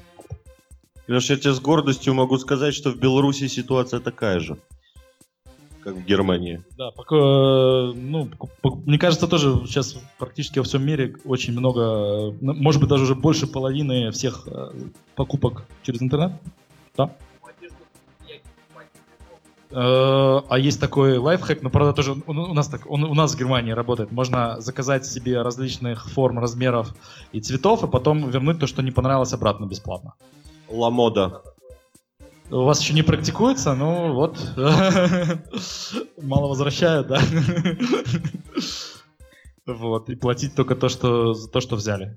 [1.11, 4.57] Леш, я тебе с гордостью могу сказать, что в Беларуси ситуация такая же,
[5.83, 6.62] как в Германии.
[6.79, 8.29] Да, пока, э, ну,
[8.87, 13.16] мне кажется, тоже сейчас практически во всем мире очень много, э, может быть, даже уже
[13.16, 14.70] больше половины всех э,
[15.16, 16.33] покупок через интернет.
[16.96, 17.11] Да.
[19.73, 23.70] А есть такой лайфхак, но правда тоже у нас так, он у нас в Германии
[23.70, 24.11] работает.
[24.12, 26.94] Можно заказать себе различных форм, размеров
[27.31, 30.14] и цветов, и потом вернуть то, что не понравилось, обратно бесплатно.
[30.70, 31.42] Ламода.
[32.50, 34.38] У вас еще не практикуется, ну вот.
[36.20, 37.20] Мало возвращают, да?
[39.66, 42.16] Вот, и платить только то, что, за то, что взяли.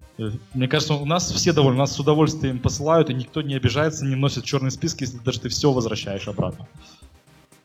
[0.53, 4.15] Мне кажется, у нас все довольны, нас с удовольствием посылают, и никто не обижается, не
[4.15, 6.67] носит черный список, если даже ты все возвращаешь обратно.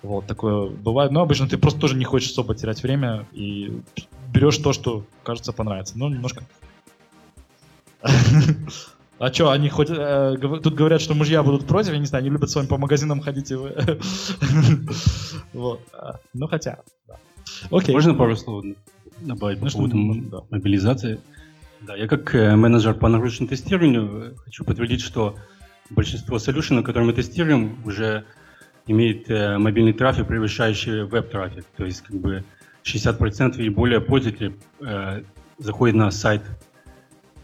[0.03, 1.11] Вот, такое бывает.
[1.11, 3.81] Но обычно ты просто тоже не хочешь особо терять время и
[4.33, 5.96] берешь то, что, кажется, понравится.
[5.96, 6.44] Ну, немножко...
[9.18, 9.90] А что, они хоть...
[9.90, 12.78] э, тут говорят, что мужья будут против, я не знаю, они любят с вами по
[12.78, 13.74] магазинам ходить и вы...
[15.52, 15.81] Вот.
[16.35, 16.78] Ну, хотя.
[17.70, 17.94] Окей.
[17.94, 18.64] Можно пару слов
[19.20, 21.20] добавить по Ну, что, поводу мобилизации?
[21.81, 25.37] Да, я как э, менеджер по нагрузочному тестированию э, хочу подтвердить, что
[25.90, 28.24] большинство солюшенов, которые мы тестируем, уже
[28.87, 31.64] имеет э, мобильный трафик, превышающий веб-трафик.
[31.76, 32.44] То есть как бы
[32.85, 35.22] 60% и более пользователей э,
[35.59, 36.42] заходят на сайт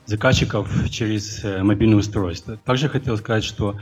[0.07, 2.57] заказчиков через э, мобильное устройство.
[2.65, 3.79] Также хотел сказать, что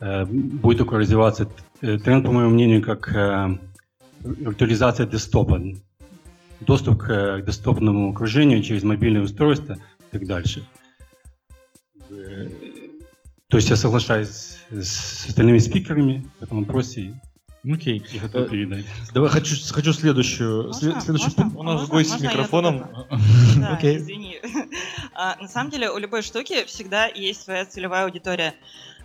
[0.00, 1.48] э, будет только развиваться
[1.80, 3.58] э, тренд, по моему мнению, как э,
[4.20, 5.60] виртуализация десктопа,
[6.60, 9.78] доступ к э, десктопному окружению через мобильное устройство и
[10.18, 10.66] так дальше.
[13.48, 17.20] То есть я соглашаюсь с, остальными спикерами в этом вопросе
[17.70, 18.02] Окей.
[18.20, 18.84] готов Э, передать.
[19.12, 20.64] Давай хочу, хочу следующую.
[20.68, 20.80] Можно?
[20.80, 21.42] след- следующий Можно?
[21.42, 21.56] пункт.
[21.58, 21.94] У нас Можно?
[21.94, 22.86] гость с Можно я микрофоном.
[23.58, 23.96] Да, Окей.
[23.98, 24.31] извини.
[25.14, 28.54] А, На самом деле у любой штуки всегда есть своя целевая аудитория.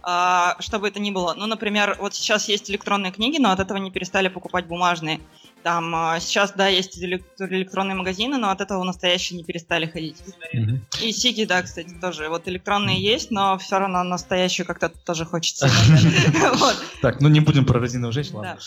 [0.04, 1.34] А, Что бы это ни было.
[1.36, 5.20] Ну, например, вот сейчас есть электронные книги, но от этого не перестали покупать бумажные.
[5.64, 10.16] Там а, сейчас, да, есть элек- электронные магазины, но от этого настоящие не перестали ходить.
[10.54, 10.86] Мгм.
[11.02, 12.30] И сики, да, кстати, тоже.
[12.30, 15.68] Вот электронные есть, но все равно настоящую как-то тоже хочется.
[17.02, 18.58] Так, ну не будем про резиновых женщин, ладно.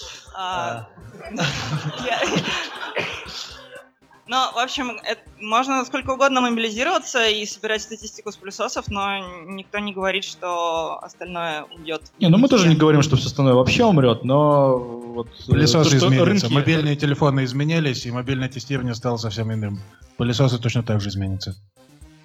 [4.31, 9.19] Я- Ну, в общем, это- можно сколько угодно мобилизироваться и собирать статистику с плюсосов, но
[9.47, 12.03] никто не говорит, что остальное уйдет.
[12.21, 15.27] Не, ну мы тоже не говорим, что все остальное вообще умрет, но вот...
[15.49, 16.25] э, Пылесосы изменятся.
[16.49, 19.81] рынки- Мобильные телефоны изменились, и мобильное тестирование стало совсем иным.
[20.17, 21.55] Пылесосы точно так же изменятся.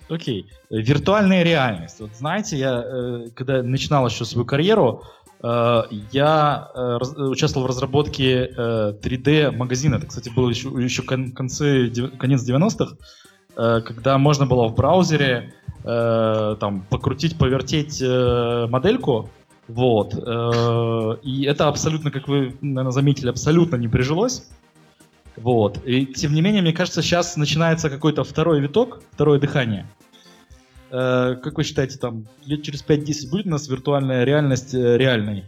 [0.09, 0.45] Окей.
[0.69, 1.99] Виртуальная реальность.
[1.99, 5.01] Вот знаете, я э, когда начинал еще свою карьеру,
[6.11, 9.95] я э, раз- участвовал в разработке э, 3D-магазина.
[9.95, 12.95] Это, кстати, было еще, еще кон- концы, дев- конец 90-х,
[13.55, 15.53] э, когда можно было в браузере
[15.83, 19.29] э, там покрутить, повертеть э, модельку,
[19.67, 20.13] вот.
[20.15, 24.47] э, и это абсолютно, как вы, наверное, заметили, абсолютно не прижилось.
[25.37, 25.79] Вот.
[25.85, 29.85] И тем не менее, мне кажется, сейчас начинается какой-то второй виток, второе дыхание.
[30.95, 35.43] Э, как вы считаете, там лет через 5-10 будет у нас виртуальная реальность э, реальной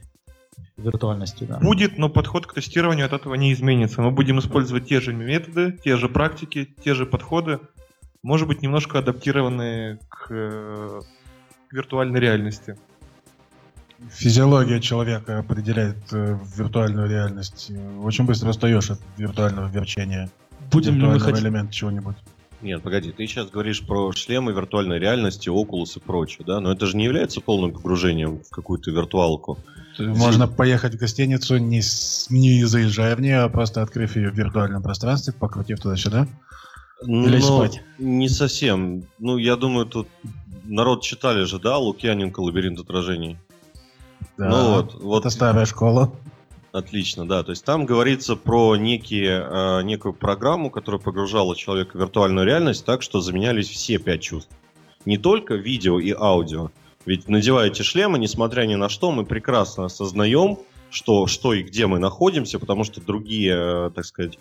[0.75, 1.47] виртуальностью?
[1.47, 1.59] Да?
[1.59, 4.01] Будет, но подход к тестированию от этого не изменится.
[4.01, 7.59] Мы будем использовать те же методы, те же практики, те же подходы,
[8.23, 11.01] может быть, немножко адаптированные к э,
[11.71, 12.75] виртуальной реальности.
[14.09, 17.71] Физиология человека определяет виртуальную реальность.
[18.01, 20.29] Очень быстро устаешь от виртуального верчения.
[20.71, 21.43] Будем ли мы виртуального хотеть...
[21.43, 22.17] элемента чего-нибудь.
[22.61, 26.59] Нет, погоди, ты сейчас говоришь про шлемы виртуальной реальности, Oculus и прочее, да?
[26.59, 29.59] Но это же не является полным погружением в какую-то виртуалку.
[29.99, 31.81] Можно поехать в гостиницу, не,
[32.29, 36.27] не заезжая в нее, а просто открыв ее в виртуальном пространстве, покрутив туда-сюда.
[37.03, 37.83] Или Но спать.
[37.99, 39.03] Не совсем.
[39.19, 40.07] Ну, я думаю, тут
[40.63, 43.37] народ читали же, да, Лукьяненко «Лабиринт отражений».
[44.35, 46.11] Да, Ну вот, вот Это старая школа.
[46.77, 47.41] Отлично, да.
[47.41, 52.85] То есть там говорится про некие, э, некую программу, которая погружала человека в виртуальную реальность
[52.85, 54.51] так, что заменялись все пять чувств.
[55.03, 56.69] Не только видео и аудио.
[57.07, 60.59] Ведь надевая эти шлемы, несмотря ни на что, мы прекрасно осознаем,
[60.91, 64.37] что, что и где мы находимся, потому что другие, э, так сказать,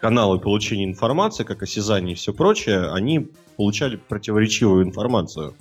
[0.00, 5.54] каналы получения информации, как осязание и все прочее, они получали противоречивую информацию.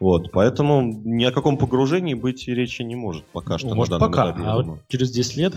[0.00, 3.68] Вот, поэтому ни о каком погружении быть и речи не может пока что.
[3.70, 4.30] Ну, может, пока.
[4.30, 5.54] этапе, А вот через 10 лет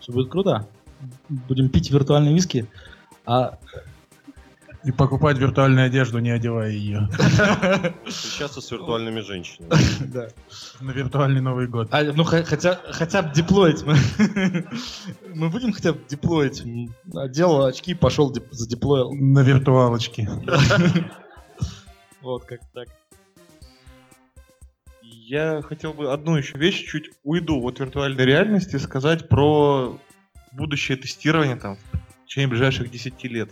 [0.00, 0.66] все будет круто.
[1.28, 2.66] Будем пить виртуальные виски.
[3.26, 3.58] А
[4.82, 7.08] И покупать виртуальную одежду, не одевая ее.
[8.06, 9.70] Встречаться с виртуальными женщинами.
[10.12, 10.28] Да.
[10.80, 11.88] На виртуальный Новый год.
[11.90, 13.82] А, ну, хо- хотя, хотя бы деплоить.
[13.84, 13.94] Мы,
[15.34, 16.62] мы будем хотя бы деплоить.
[17.14, 19.12] Одел очки, пошел деп- задеплоил.
[19.12, 20.28] На виртуалочке.
[22.22, 22.88] Вот как так.
[25.26, 29.98] Я хотел бы одну еще вещь, чуть уйду от виртуальной реальности, сказать про
[30.52, 31.78] будущее тестирование там
[32.24, 33.50] в течение ближайших 10 лет.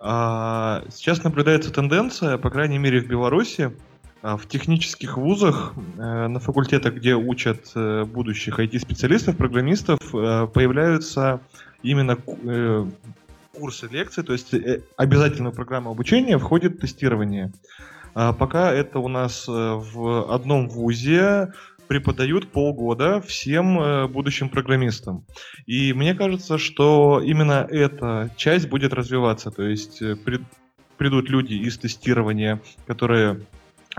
[0.00, 3.74] А, Сейчас наблюдается тенденция, по крайней мере в Беларуси,
[4.20, 11.40] а, в технических вузах, э, на факультетах, где учат э, будущих IT-специалистов, программистов, э, появляются
[11.82, 12.92] именно ку-
[13.54, 14.54] курсы лекций, то есть
[14.98, 17.50] обязательную программу обучения входит тестирование.
[18.14, 21.52] А Пока это у нас э, в одном вузе
[21.88, 25.24] преподают полгода всем э, будущим программистам.
[25.66, 29.50] И мне кажется, что именно эта часть будет развиваться.
[29.50, 30.40] То есть э, при-
[30.98, 33.40] придут люди из тестирования, которые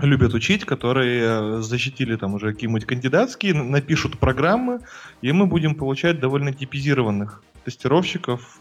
[0.00, 4.80] любят учить, которые защитили там уже какие-нибудь кандидатские, напишут программы,
[5.22, 8.58] и мы будем получать довольно типизированных тестировщиков,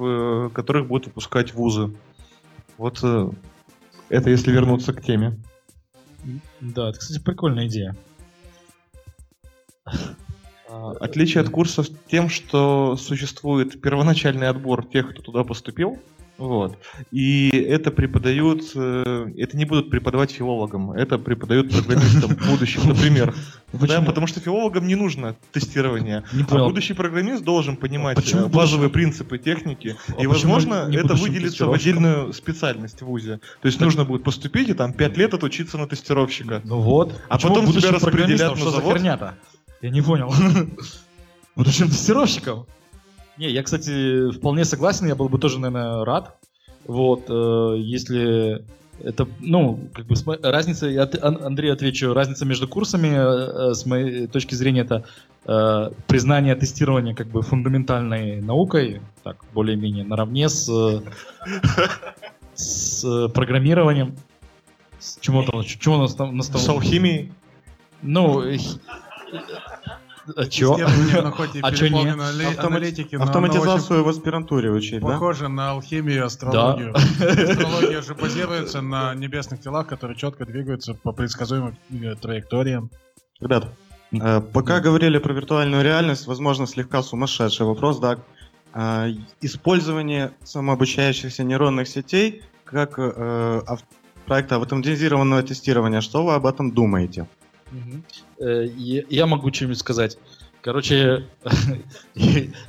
[0.53, 1.91] которых будут выпускать вузы.
[2.77, 3.03] Вот
[4.13, 5.39] это если вернуться к теме.
[6.62, 7.95] Да, это, кстати, прикольная идея.
[10.69, 15.99] А, Отличие от курсов тем, что существует первоначальный отбор тех, кто туда поступил.
[16.43, 16.77] Вот.
[17.10, 23.34] И это преподают, э, это не будут преподавать филологам, это преподают программистам будущим, например.
[23.71, 26.25] Да, потому что филологам не нужно тестирование.
[26.34, 29.95] Не А будущий программист должен понимать э, базовые принципы техники.
[30.17, 33.39] А И, возможно, это выделится в отдельную специальность в ВУЗе.
[33.62, 36.60] То есть нужно будет поступить и там 5 лет отучиться на тестировщика.
[36.65, 37.21] Ну вот.
[37.29, 38.99] А Почему потом тебя распределят на завод.
[39.82, 40.34] Я не понял.
[41.56, 42.65] Будущим тестировщиком?
[43.37, 46.37] Не, я, кстати, вполне согласен, я был бы тоже, наверное, рад.
[46.85, 48.63] Вот, э, если
[49.01, 54.27] это, ну, как бы разница, я Андрей отвечу, разница между курсами, э, э, с моей
[54.27, 55.03] точки зрения, это
[55.45, 60.69] э, признание тестирования как бы фундаментальной наукой, так, более-менее наравне с,
[62.53, 64.15] с э, программированием.
[64.99, 66.41] С чему там, чего у нас там?
[66.41, 67.33] С алхимией?
[68.01, 68.43] Ну,
[70.36, 70.73] а чё?
[70.75, 70.77] А
[71.71, 71.89] чё не?
[71.89, 75.07] переполнено али- Автомати- аналитики, но оно Автоматизацию в аспирантуре учить, да?
[75.07, 76.93] Похоже на алхимию и астрологию.
[76.95, 82.89] Астрология же базируется на небесных телах, которые четко двигаются по предсказуемым э, траекториям.
[83.39, 83.67] Ребят,
[84.12, 88.17] э, пока говорили про виртуальную реальность, возможно, слегка сумасшедший вопрос, да.
[88.73, 89.09] Э,
[89.41, 92.95] Использование самообучающихся нейронных сетей как
[94.25, 96.01] проекта автоматизированного тестирования.
[96.01, 97.28] Что вы об этом думаете?
[97.71, 98.03] Мгм.
[98.39, 98.67] Э,
[99.09, 100.17] Я могу что-нибудь сказать.
[100.63, 101.25] Короче,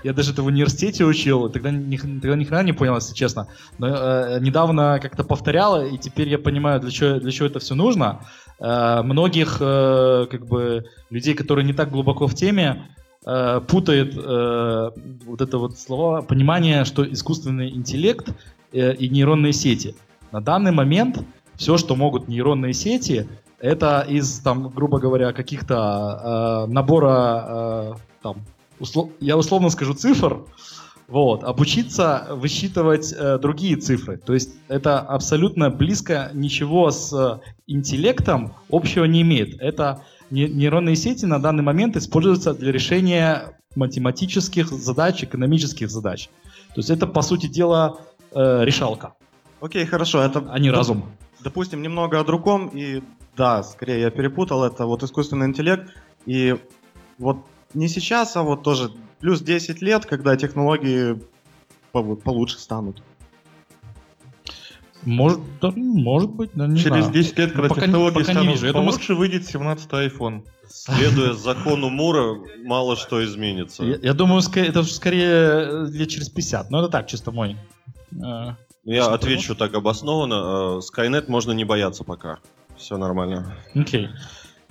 [0.02, 3.46] я даже это в университете учил, тогда ни, тогда ни хрена не понял, если честно.
[3.78, 7.76] Но э, недавно как-то повторял, и теперь я понимаю, для чего, для чего это все
[7.76, 8.22] нужно.
[8.58, 12.88] Э, многих э, как бы людей, которые не так глубоко в теме,
[13.26, 14.90] э, путает э,
[15.24, 18.28] вот это вот слово понимание, что искусственный интеллект
[18.72, 19.94] э, и нейронные сети.
[20.32, 21.22] На данный момент
[21.54, 23.28] все, что могут нейронные сети,
[23.64, 27.92] это из, там, грубо говоря, каких-то э, набора, э,
[28.22, 28.36] там,
[28.78, 30.44] услов- я условно скажу цифр,
[31.08, 34.18] вот, обучиться высчитывать э, другие цифры.
[34.18, 39.58] То есть это абсолютно близко ничего с э, интеллектом общего не имеет.
[39.62, 46.28] Это не- нейронные сети на данный момент используются для решения математических задач, экономических задач.
[46.74, 47.96] То есть это, по сути дела,
[48.34, 49.14] э, решалка,
[49.62, 50.44] Окей, хорошо, это...
[50.50, 51.06] а не разум.
[51.42, 53.02] Допустим, немного о другом, и
[53.36, 55.90] да, скорее я перепутал, это вот искусственный интеллект,
[56.26, 56.56] и
[57.18, 57.38] вот
[57.74, 61.20] не сейчас, а вот тоже плюс 10 лет, когда технологии
[61.92, 63.02] по- получше станут.
[65.02, 67.12] Может, да, может быть, но не Через знаю.
[67.12, 68.72] 10 лет, когда Пока не- технологии пока не станут вижу.
[68.72, 70.44] Думаю, получше, выйдет 17 iPhone.
[70.66, 73.84] Следуя закону Мура, мало что изменится.
[73.84, 76.70] Я, я думаю, это скорее лет через 50.
[76.70, 77.56] Но это так, чисто мой.
[78.12, 78.54] э,
[78.84, 80.78] Я отвечу так обоснованно.
[80.78, 82.38] Э, Skynet можно не бояться пока.
[82.76, 83.54] Все нормально.
[83.74, 84.08] Окей.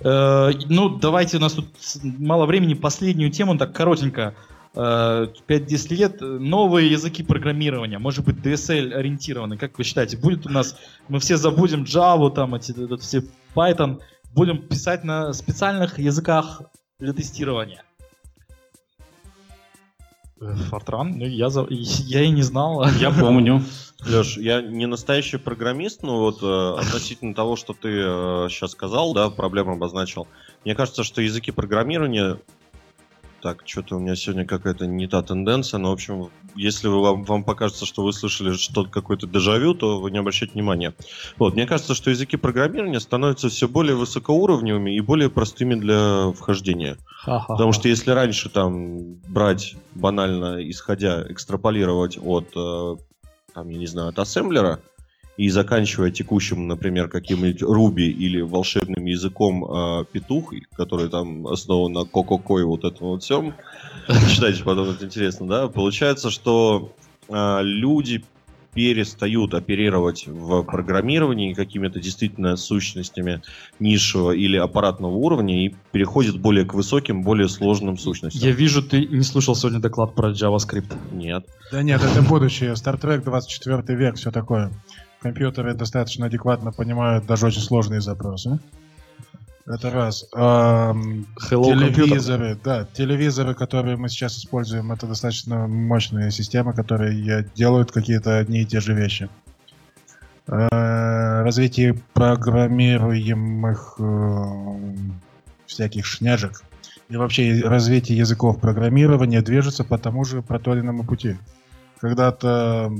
[0.00, 1.66] Э, ну, давайте, у нас тут
[2.02, 2.74] мало времени.
[2.74, 4.34] Последнюю тему, так коротенько.
[4.74, 6.20] Э, 5-10 лет.
[6.20, 7.98] Новые языки программирования.
[7.98, 9.56] Может быть, DSL ориентированы.
[9.56, 10.76] Как вы считаете, будет у нас...
[11.08, 13.22] Мы все забудем Java, там, эти, этот все
[13.54, 14.00] Python.
[14.34, 16.62] Будем писать на специальных языках
[16.98, 17.84] для тестирования.
[20.40, 21.12] Э, Фортран?
[21.18, 22.84] Ну, я, за- я и не знал.
[22.98, 23.62] Я помню.
[24.06, 27.88] Леш, я не настоящий программист, но вот э, относительно того, что ты
[28.50, 30.26] сейчас сказал, да, проблему обозначил.
[30.64, 32.38] Мне кажется, что языки программирования...
[33.40, 37.24] Так, что-то у меня сегодня какая-то не та тенденция, но, в общем, если вы, вам,
[37.24, 40.94] вам покажется, что вы слышали что-то, какое-то дежавю, то вы не обращайте внимания.
[41.36, 46.96] Вот, мне кажется, что языки программирования становятся все более высокоуровневыми и более простыми для вхождения.
[47.04, 47.52] Ха-ха-ха.
[47.52, 52.96] Потому что если раньше там брать банально, исходя, экстраполировать от, э,
[53.54, 54.80] там, я не знаю, от ассемблера
[55.36, 62.04] и заканчивая текущим, например, каким-нибудь Ruby или волшебным языком э, петух, который там основан на
[62.04, 63.54] кококо и вот этом вот всем,
[64.28, 66.92] читайте потом, это интересно, да, получается, что
[67.28, 68.24] э, люди
[68.74, 73.42] перестают оперировать в программировании какими-то действительно сущностями
[73.78, 78.42] низшего или аппаратного уровня и переходят более к высоким, более сложным сущностям.
[78.42, 80.92] Я вижу, ты не слушал сегодня доклад про JavaScript.
[81.12, 81.46] Нет.
[81.70, 82.72] Да нет, это будущее.
[82.72, 84.70] Star Trek 24 век, все такое.
[85.20, 88.58] Компьютеры достаточно адекватно понимают даже очень сложные запросы.
[89.66, 90.26] Это раз.
[90.34, 90.92] Hello,
[91.40, 98.60] телевизоры, да, телевизоры, которые мы сейчас используем, это достаточно мощные системы, которые делают какие-то одни
[98.60, 99.30] и те же вещи.
[100.46, 104.94] Э, Развитие программируемых э,
[105.66, 106.62] всяких шняжек
[107.08, 111.36] и вообще развитие языков программирования движется по тому же проторенному пути.
[112.00, 112.92] Когда-то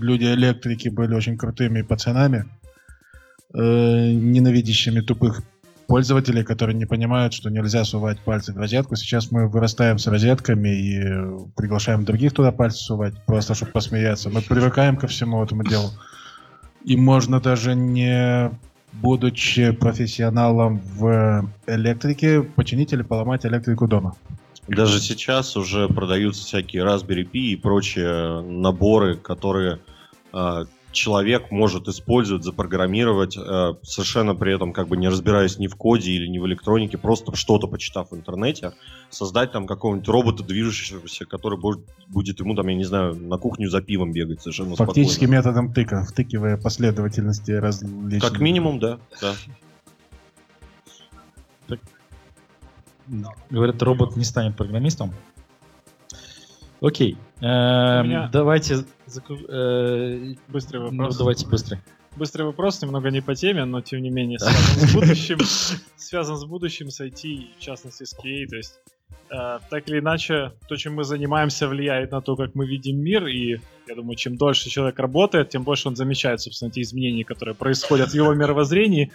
[0.00, 2.44] люди-электрики были очень крутыми пацанами,
[3.54, 5.42] э, ненавидящими тупых
[5.86, 8.96] пользователей, которые не понимают, что нельзя сувать пальцы в розетку.
[8.96, 14.30] Сейчас мы вырастаем с розетками и приглашаем других туда пальцы сувать, просто чтобы посмеяться.
[14.30, 15.90] Мы привыкаем ко всему этому делу.
[16.84, 18.50] И можно даже не
[18.92, 24.14] будучи профессионалом в электрике, починить или поломать электрику дома.
[24.68, 29.78] Даже сейчас уже продаются всякие Raspberry Pi и прочие наборы, которые
[30.32, 30.64] э,
[30.96, 36.10] человек может использовать, запрограммировать, э, совершенно при этом как бы не разбираясь ни в коде
[36.10, 38.72] или ни в электронике, просто что-то почитав в интернете,
[39.10, 43.68] создать там какого-нибудь робота движущегося, который будет, будет ему там, я не знаю, на кухню
[43.68, 45.38] за пивом бегать совершенно Фактически спокойно.
[45.38, 48.22] методом тыка, втыкивая последовательности различных...
[48.22, 48.98] Как минимум, да.
[49.20, 49.34] да.
[53.50, 55.12] Говорят, робот не станет программистом.
[56.80, 57.16] Окей.
[57.40, 58.84] Эм, меня- Давайте...
[59.48, 61.18] э, Быстрый ну, вопрос.
[61.18, 61.80] давайте быстрый.
[62.16, 65.38] Быстрый вопрос, немного не по теме, но тем не менее связан с будущим,
[65.96, 68.46] связан с будущим, с IT, в частности с QA.
[68.46, 68.80] То есть
[69.30, 73.26] э, так или иначе, то, чем мы занимаемся, влияет на то, как мы видим мир,
[73.26, 77.54] и я думаю, чем дольше человек работает, тем больше он замечает, собственно, те изменения, которые
[77.54, 79.12] происходят в его мировоззрении.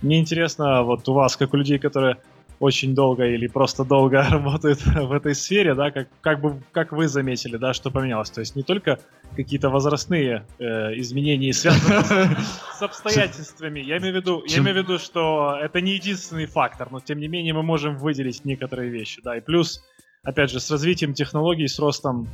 [0.00, 2.18] Мне интересно, вот у вас, как у людей, которые
[2.60, 7.08] очень долго или просто долго работают в этой сфере, да, как, как бы как вы
[7.08, 8.30] заметили, да, что поменялось.
[8.30, 8.98] То есть не только
[9.36, 10.64] какие-то возрастные э,
[10.98, 12.36] изменения, связанные
[12.78, 13.80] с, обстоятельствами.
[13.80, 17.18] Я имею в виду, я имею в виду, что это не единственный фактор, но тем
[17.18, 19.36] не менее мы можем выделить некоторые вещи, да.
[19.36, 19.82] И плюс,
[20.22, 22.28] опять же, с развитием технологий, с ростом,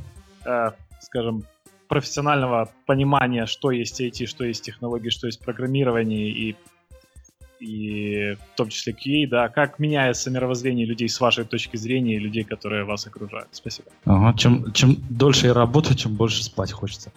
[0.45, 1.43] э, скажем,
[1.87, 6.55] профессионального понимания, что есть IT, что есть технологии, что есть программирование и
[7.61, 12.19] и в том числе QA, да, как меняется мировоззрение людей с вашей точки зрения и
[12.19, 13.49] людей, которые вас окружают.
[13.51, 13.89] Спасибо.
[14.05, 17.11] Ага, чем, чем дольше я работаю, чем больше спать хочется.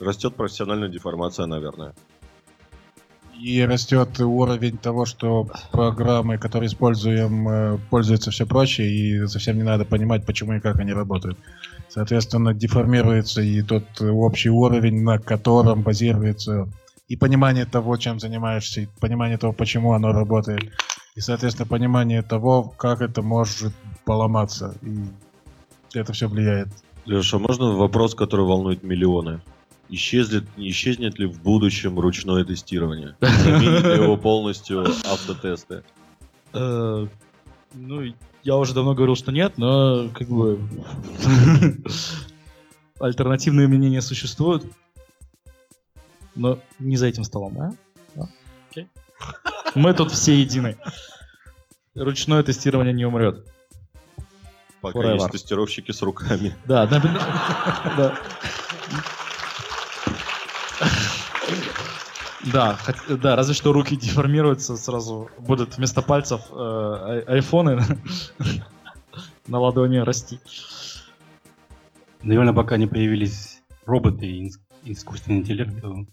[0.00, 1.94] Растет профессиональная деформация, наверное.
[3.40, 9.62] И растет уровень того, что программы, которые используем, э, пользуются все прочее, и совсем не
[9.62, 11.38] надо понимать, почему и как они работают.
[11.88, 16.68] Соответственно, деформируется и тот э, общий уровень, на котором базируется
[17.08, 20.70] и понимание того, чем занимаешься, и понимание того, почему оно работает,
[21.14, 23.72] и, соответственно, понимание того, как это может
[24.04, 24.76] поломаться.
[24.82, 26.68] И это все влияет.
[27.06, 29.40] Леша, можно вопрос, который волнует миллионы?
[29.88, 33.16] Исчезнет, исчезнет ли в будущем ручное тестирование?
[33.20, 35.82] Заменит ли его полностью автотесты?
[36.52, 37.06] Э,
[37.74, 38.02] Ну,
[38.42, 40.60] я уже давно говорил, что нет, но как бы
[43.00, 44.66] альтернативные мнения существуют.
[46.38, 47.72] Но не за этим столом, да?
[48.14, 48.28] Да?
[48.70, 48.88] Окей.
[49.74, 50.76] Мы тут все едины.
[51.96, 53.44] Ручное тестирование не умрет.
[54.80, 55.14] Пока Forever.
[55.14, 56.54] есть тестировщики с руками.
[56.64, 57.00] Да, да,
[57.96, 58.18] да.
[62.52, 62.78] Да,
[63.08, 67.80] да, разве что руки деформируются, сразу будут вместо пальцев э, ай- айфоны
[69.48, 70.38] на ладони расти.
[72.22, 76.06] Наверное, пока не появились роботы и ис- искусственный интеллект, то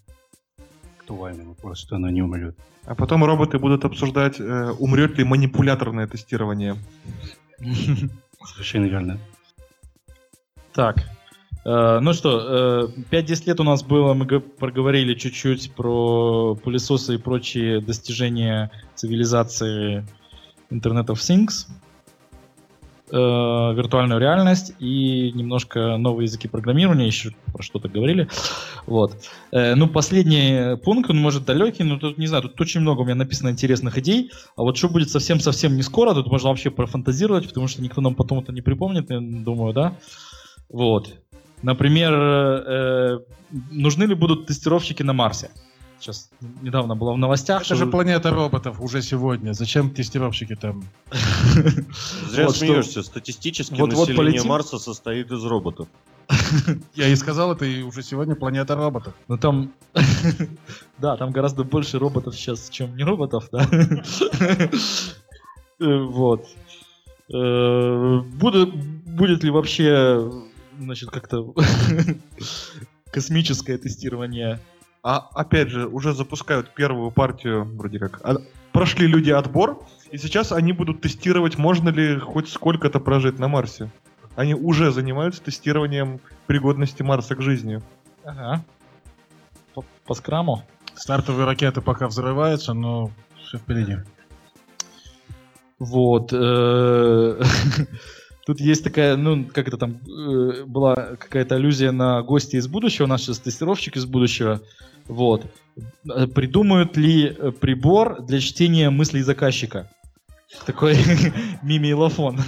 [1.06, 2.56] актуальный вопрос, что оно не умрет.
[2.84, 6.76] А потом роботы будут обсуждать, э, умрет ли манипуляторное тестирование.
[8.44, 9.18] Совершенно верно.
[10.72, 10.96] Так,
[11.64, 17.18] э, ну что, э, 5-10 лет у нас было, мы проговорили чуть-чуть про пылесосы и
[17.18, 20.04] прочие достижения цивилизации
[20.70, 21.68] Internet of Things,
[23.10, 28.28] э, виртуальную реальность и немножко новые языки программирования, еще про что-то говорили.
[28.86, 29.16] Вот.
[29.52, 33.04] Э, ну, последний пункт, он может далекий, но тут, не знаю, тут очень много у
[33.04, 37.48] меня написано интересных идей, а вот что будет совсем-совсем не скоро, тут можно вообще профантазировать,
[37.48, 39.96] потому что никто нам потом это не припомнит, я думаю, да?
[40.68, 41.14] Вот.
[41.62, 43.18] Например, э,
[43.70, 45.50] нужны ли будут тестировщики на Марсе?
[45.98, 46.30] Сейчас
[46.62, 47.62] недавно было в новостях.
[47.62, 49.52] Это же планета роботов уже сегодня.
[49.54, 50.84] Зачем тестировщики там?
[52.30, 53.02] Зря Вот что- смеешься.
[53.02, 54.48] Статистически Вот- вот население полетим.
[54.48, 55.88] Марса состоит из роботов.
[56.94, 59.14] Я и сказал это, и уже сегодня планета роботов.
[59.28, 59.72] Ну там,
[60.98, 63.66] да, там гораздо больше роботов сейчас, чем не роботов, да.
[65.80, 66.46] Э, Вот.
[67.32, 70.30] Э, Будет, будет ли вообще,
[70.78, 71.54] значит, как-то
[73.10, 74.60] космическое тестирование?
[75.08, 78.18] А опять же, уже запускают первую партию, вроде как.
[78.24, 78.38] а-
[78.72, 83.88] прошли люди отбор, и сейчас они будут тестировать, можно ли хоть сколько-то прожить на Марсе.
[84.34, 87.80] Они уже занимаются тестированием пригодности Марса к жизни.
[88.24, 88.64] Ага.
[89.74, 90.64] По, по скраму?
[90.96, 93.12] Стартовые ракеты пока взрываются, но
[93.44, 93.98] все впереди.
[95.78, 96.32] Вот.
[98.46, 103.06] Тут есть такая, ну, как это там, э, была какая-то аллюзия на гостя из будущего,
[103.06, 104.60] наш тестировщик из будущего.
[105.06, 105.44] Вот.
[106.08, 109.90] Э, Придумают ли э, прибор для чтения мыслей заказчика?
[110.64, 110.94] Такой
[111.62, 112.38] мимилофон.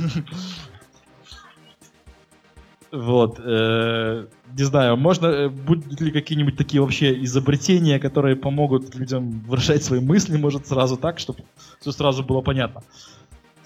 [2.93, 3.41] Вот.
[3.41, 4.27] э,
[4.57, 9.99] Не знаю, можно, э, будут ли какие-нибудь такие вообще изобретения, которые помогут людям выражать свои
[9.99, 11.41] мысли, может, сразу так, чтобы
[11.81, 12.85] все сразу было понятно.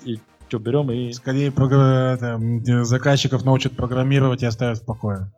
[0.07, 0.19] И
[0.53, 1.13] что, берем и...
[1.15, 5.33] Скорее програ- это, м, заказчиков научат программировать и оставят в покое.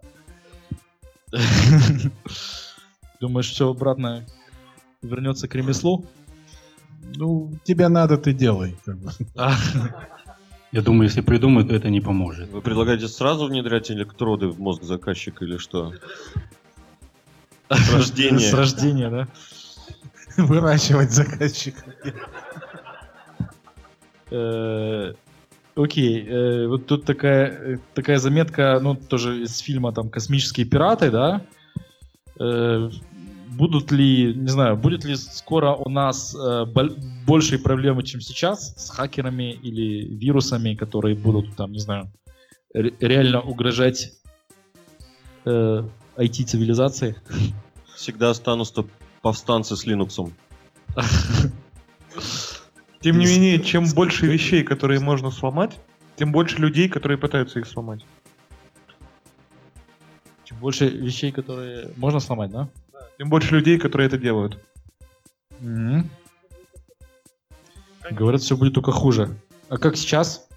[3.21, 4.27] Думаешь, все обратно
[5.03, 6.05] вернется к ремеслу?
[7.15, 8.77] Ну, тебе надо, ты делай.
[10.73, 12.51] Я думаю, если придумают, то это не поможет.
[12.51, 15.93] Вы предлагаете сразу внедрять электроды в мозг заказчика или что?
[17.71, 18.41] С рождения.
[18.41, 19.29] С рождения, да?
[20.37, 21.85] Выращивать заказчика.
[24.35, 25.15] Э,
[25.77, 31.43] Окей, э, вот тут такая, такая заметка, ну, тоже из фильма там «Космические пираты», да?
[32.39, 32.91] Э,
[33.49, 38.75] Будут ли, не знаю, будет ли скоро у нас э, бол- большие проблемы, чем сейчас
[38.77, 42.11] с хакерами или вирусами, которые будут там, не знаю,
[42.73, 44.13] ре- реально угрожать
[45.45, 45.85] э,
[46.17, 47.15] IT-цивилизации?
[47.95, 48.85] Всегда останутся
[49.23, 50.33] повстанцы с Linux.
[53.05, 55.79] Тем не менее, чем больше вещей, которые можно сломать,
[56.17, 58.01] тем больше людей, которые пытаются их сломать.
[60.45, 62.71] Чем больше вещей, которые можно сломать, да?
[63.19, 64.59] Тем больше людей, которые это делают.
[65.61, 66.09] Мгм.
[68.11, 69.37] Говорят, все будет только хуже.
[69.69, 70.49] А как сейчас?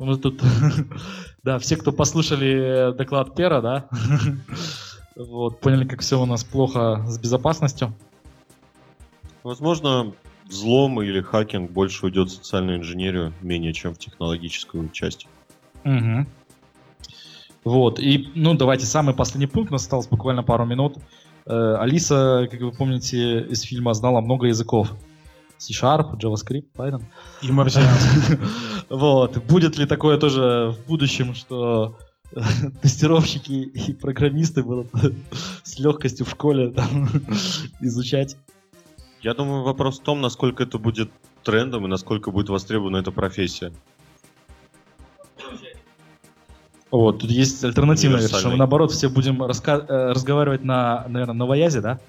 [0.00, 0.42] Мы тут,
[1.44, 3.88] да, все, кто послушали доклад Пера, да,
[5.14, 7.94] вот, поняли, как все у нас плохо с безопасностью.
[9.44, 10.14] Возможно,
[10.48, 15.26] взлом или хакинг больше уйдет в социальную инженерию, менее чем в технологическую часть.
[15.84, 16.26] Мгм.
[17.64, 20.98] Вот, и, ну, давайте, самый последний пункт, у нас осталось буквально пару минут.
[21.46, 24.92] Э, Алиса, как вы помните из фильма, знала много языков.
[25.58, 27.02] C-Sharp, JavaScript, Python.
[27.42, 28.38] И марсианский.
[28.90, 29.42] Вот.
[29.44, 31.98] Будет ли такое тоже в будущем, что
[32.32, 32.40] э,
[32.82, 34.88] тестировщики и программисты будут
[35.62, 37.08] с легкостью в школе там,
[37.80, 38.36] изучать?
[39.24, 41.10] Я думаю, вопрос в том, насколько это будет
[41.42, 43.72] трендом и насколько будет востребована эта профессия.
[46.90, 47.70] Вот, тут есть мы
[48.18, 48.58] Универсальный.
[48.58, 52.00] наоборот все будем раска- э, разговаривать на, наверное, новоязе, да?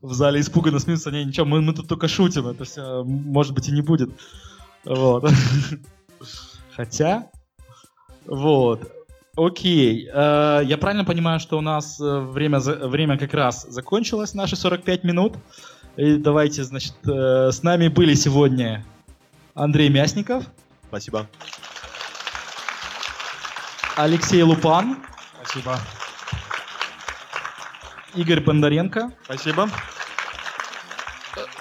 [0.00, 3.68] В зале испуганно смеются, не, ничего, мы, мы тут только шутим, это все, может быть,
[3.68, 4.08] и не будет.
[4.86, 5.30] Вот.
[6.74, 7.30] Хотя,
[8.24, 8.90] вот.
[9.36, 10.08] Окей.
[10.12, 14.56] Э, Я правильно понимаю, что у нас э, время, за- время как раз закончилось, наши
[14.56, 15.34] 45 минут.
[15.96, 18.84] И давайте, значит, э, с нами были сегодня
[19.54, 20.44] Андрей Мясников.
[20.88, 21.26] Спасибо.
[23.96, 24.98] Алексей Лупан.
[25.42, 25.78] Спасибо.
[28.14, 29.10] Игорь Бондаренко.
[29.24, 29.68] Спасибо.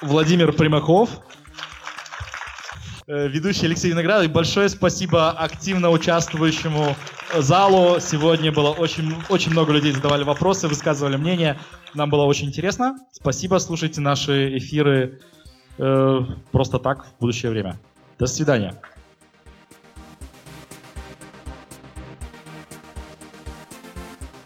[0.02, 1.10] Владимир Примаков.
[3.08, 4.26] Ведущий Алексей Виноградов.
[4.26, 6.96] И большое спасибо активно участвующему
[7.42, 8.00] залу.
[8.00, 11.60] Сегодня было очень, очень много людей задавали вопросы, высказывали мнение.
[11.94, 12.98] Нам было очень интересно.
[13.12, 13.58] Спасибо.
[13.58, 15.20] Слушайте наши эфиры
[15.78, 16.20] э,
[16.52, 17.80] просто так в будущее время.
[18.20, 18.80] До свидания.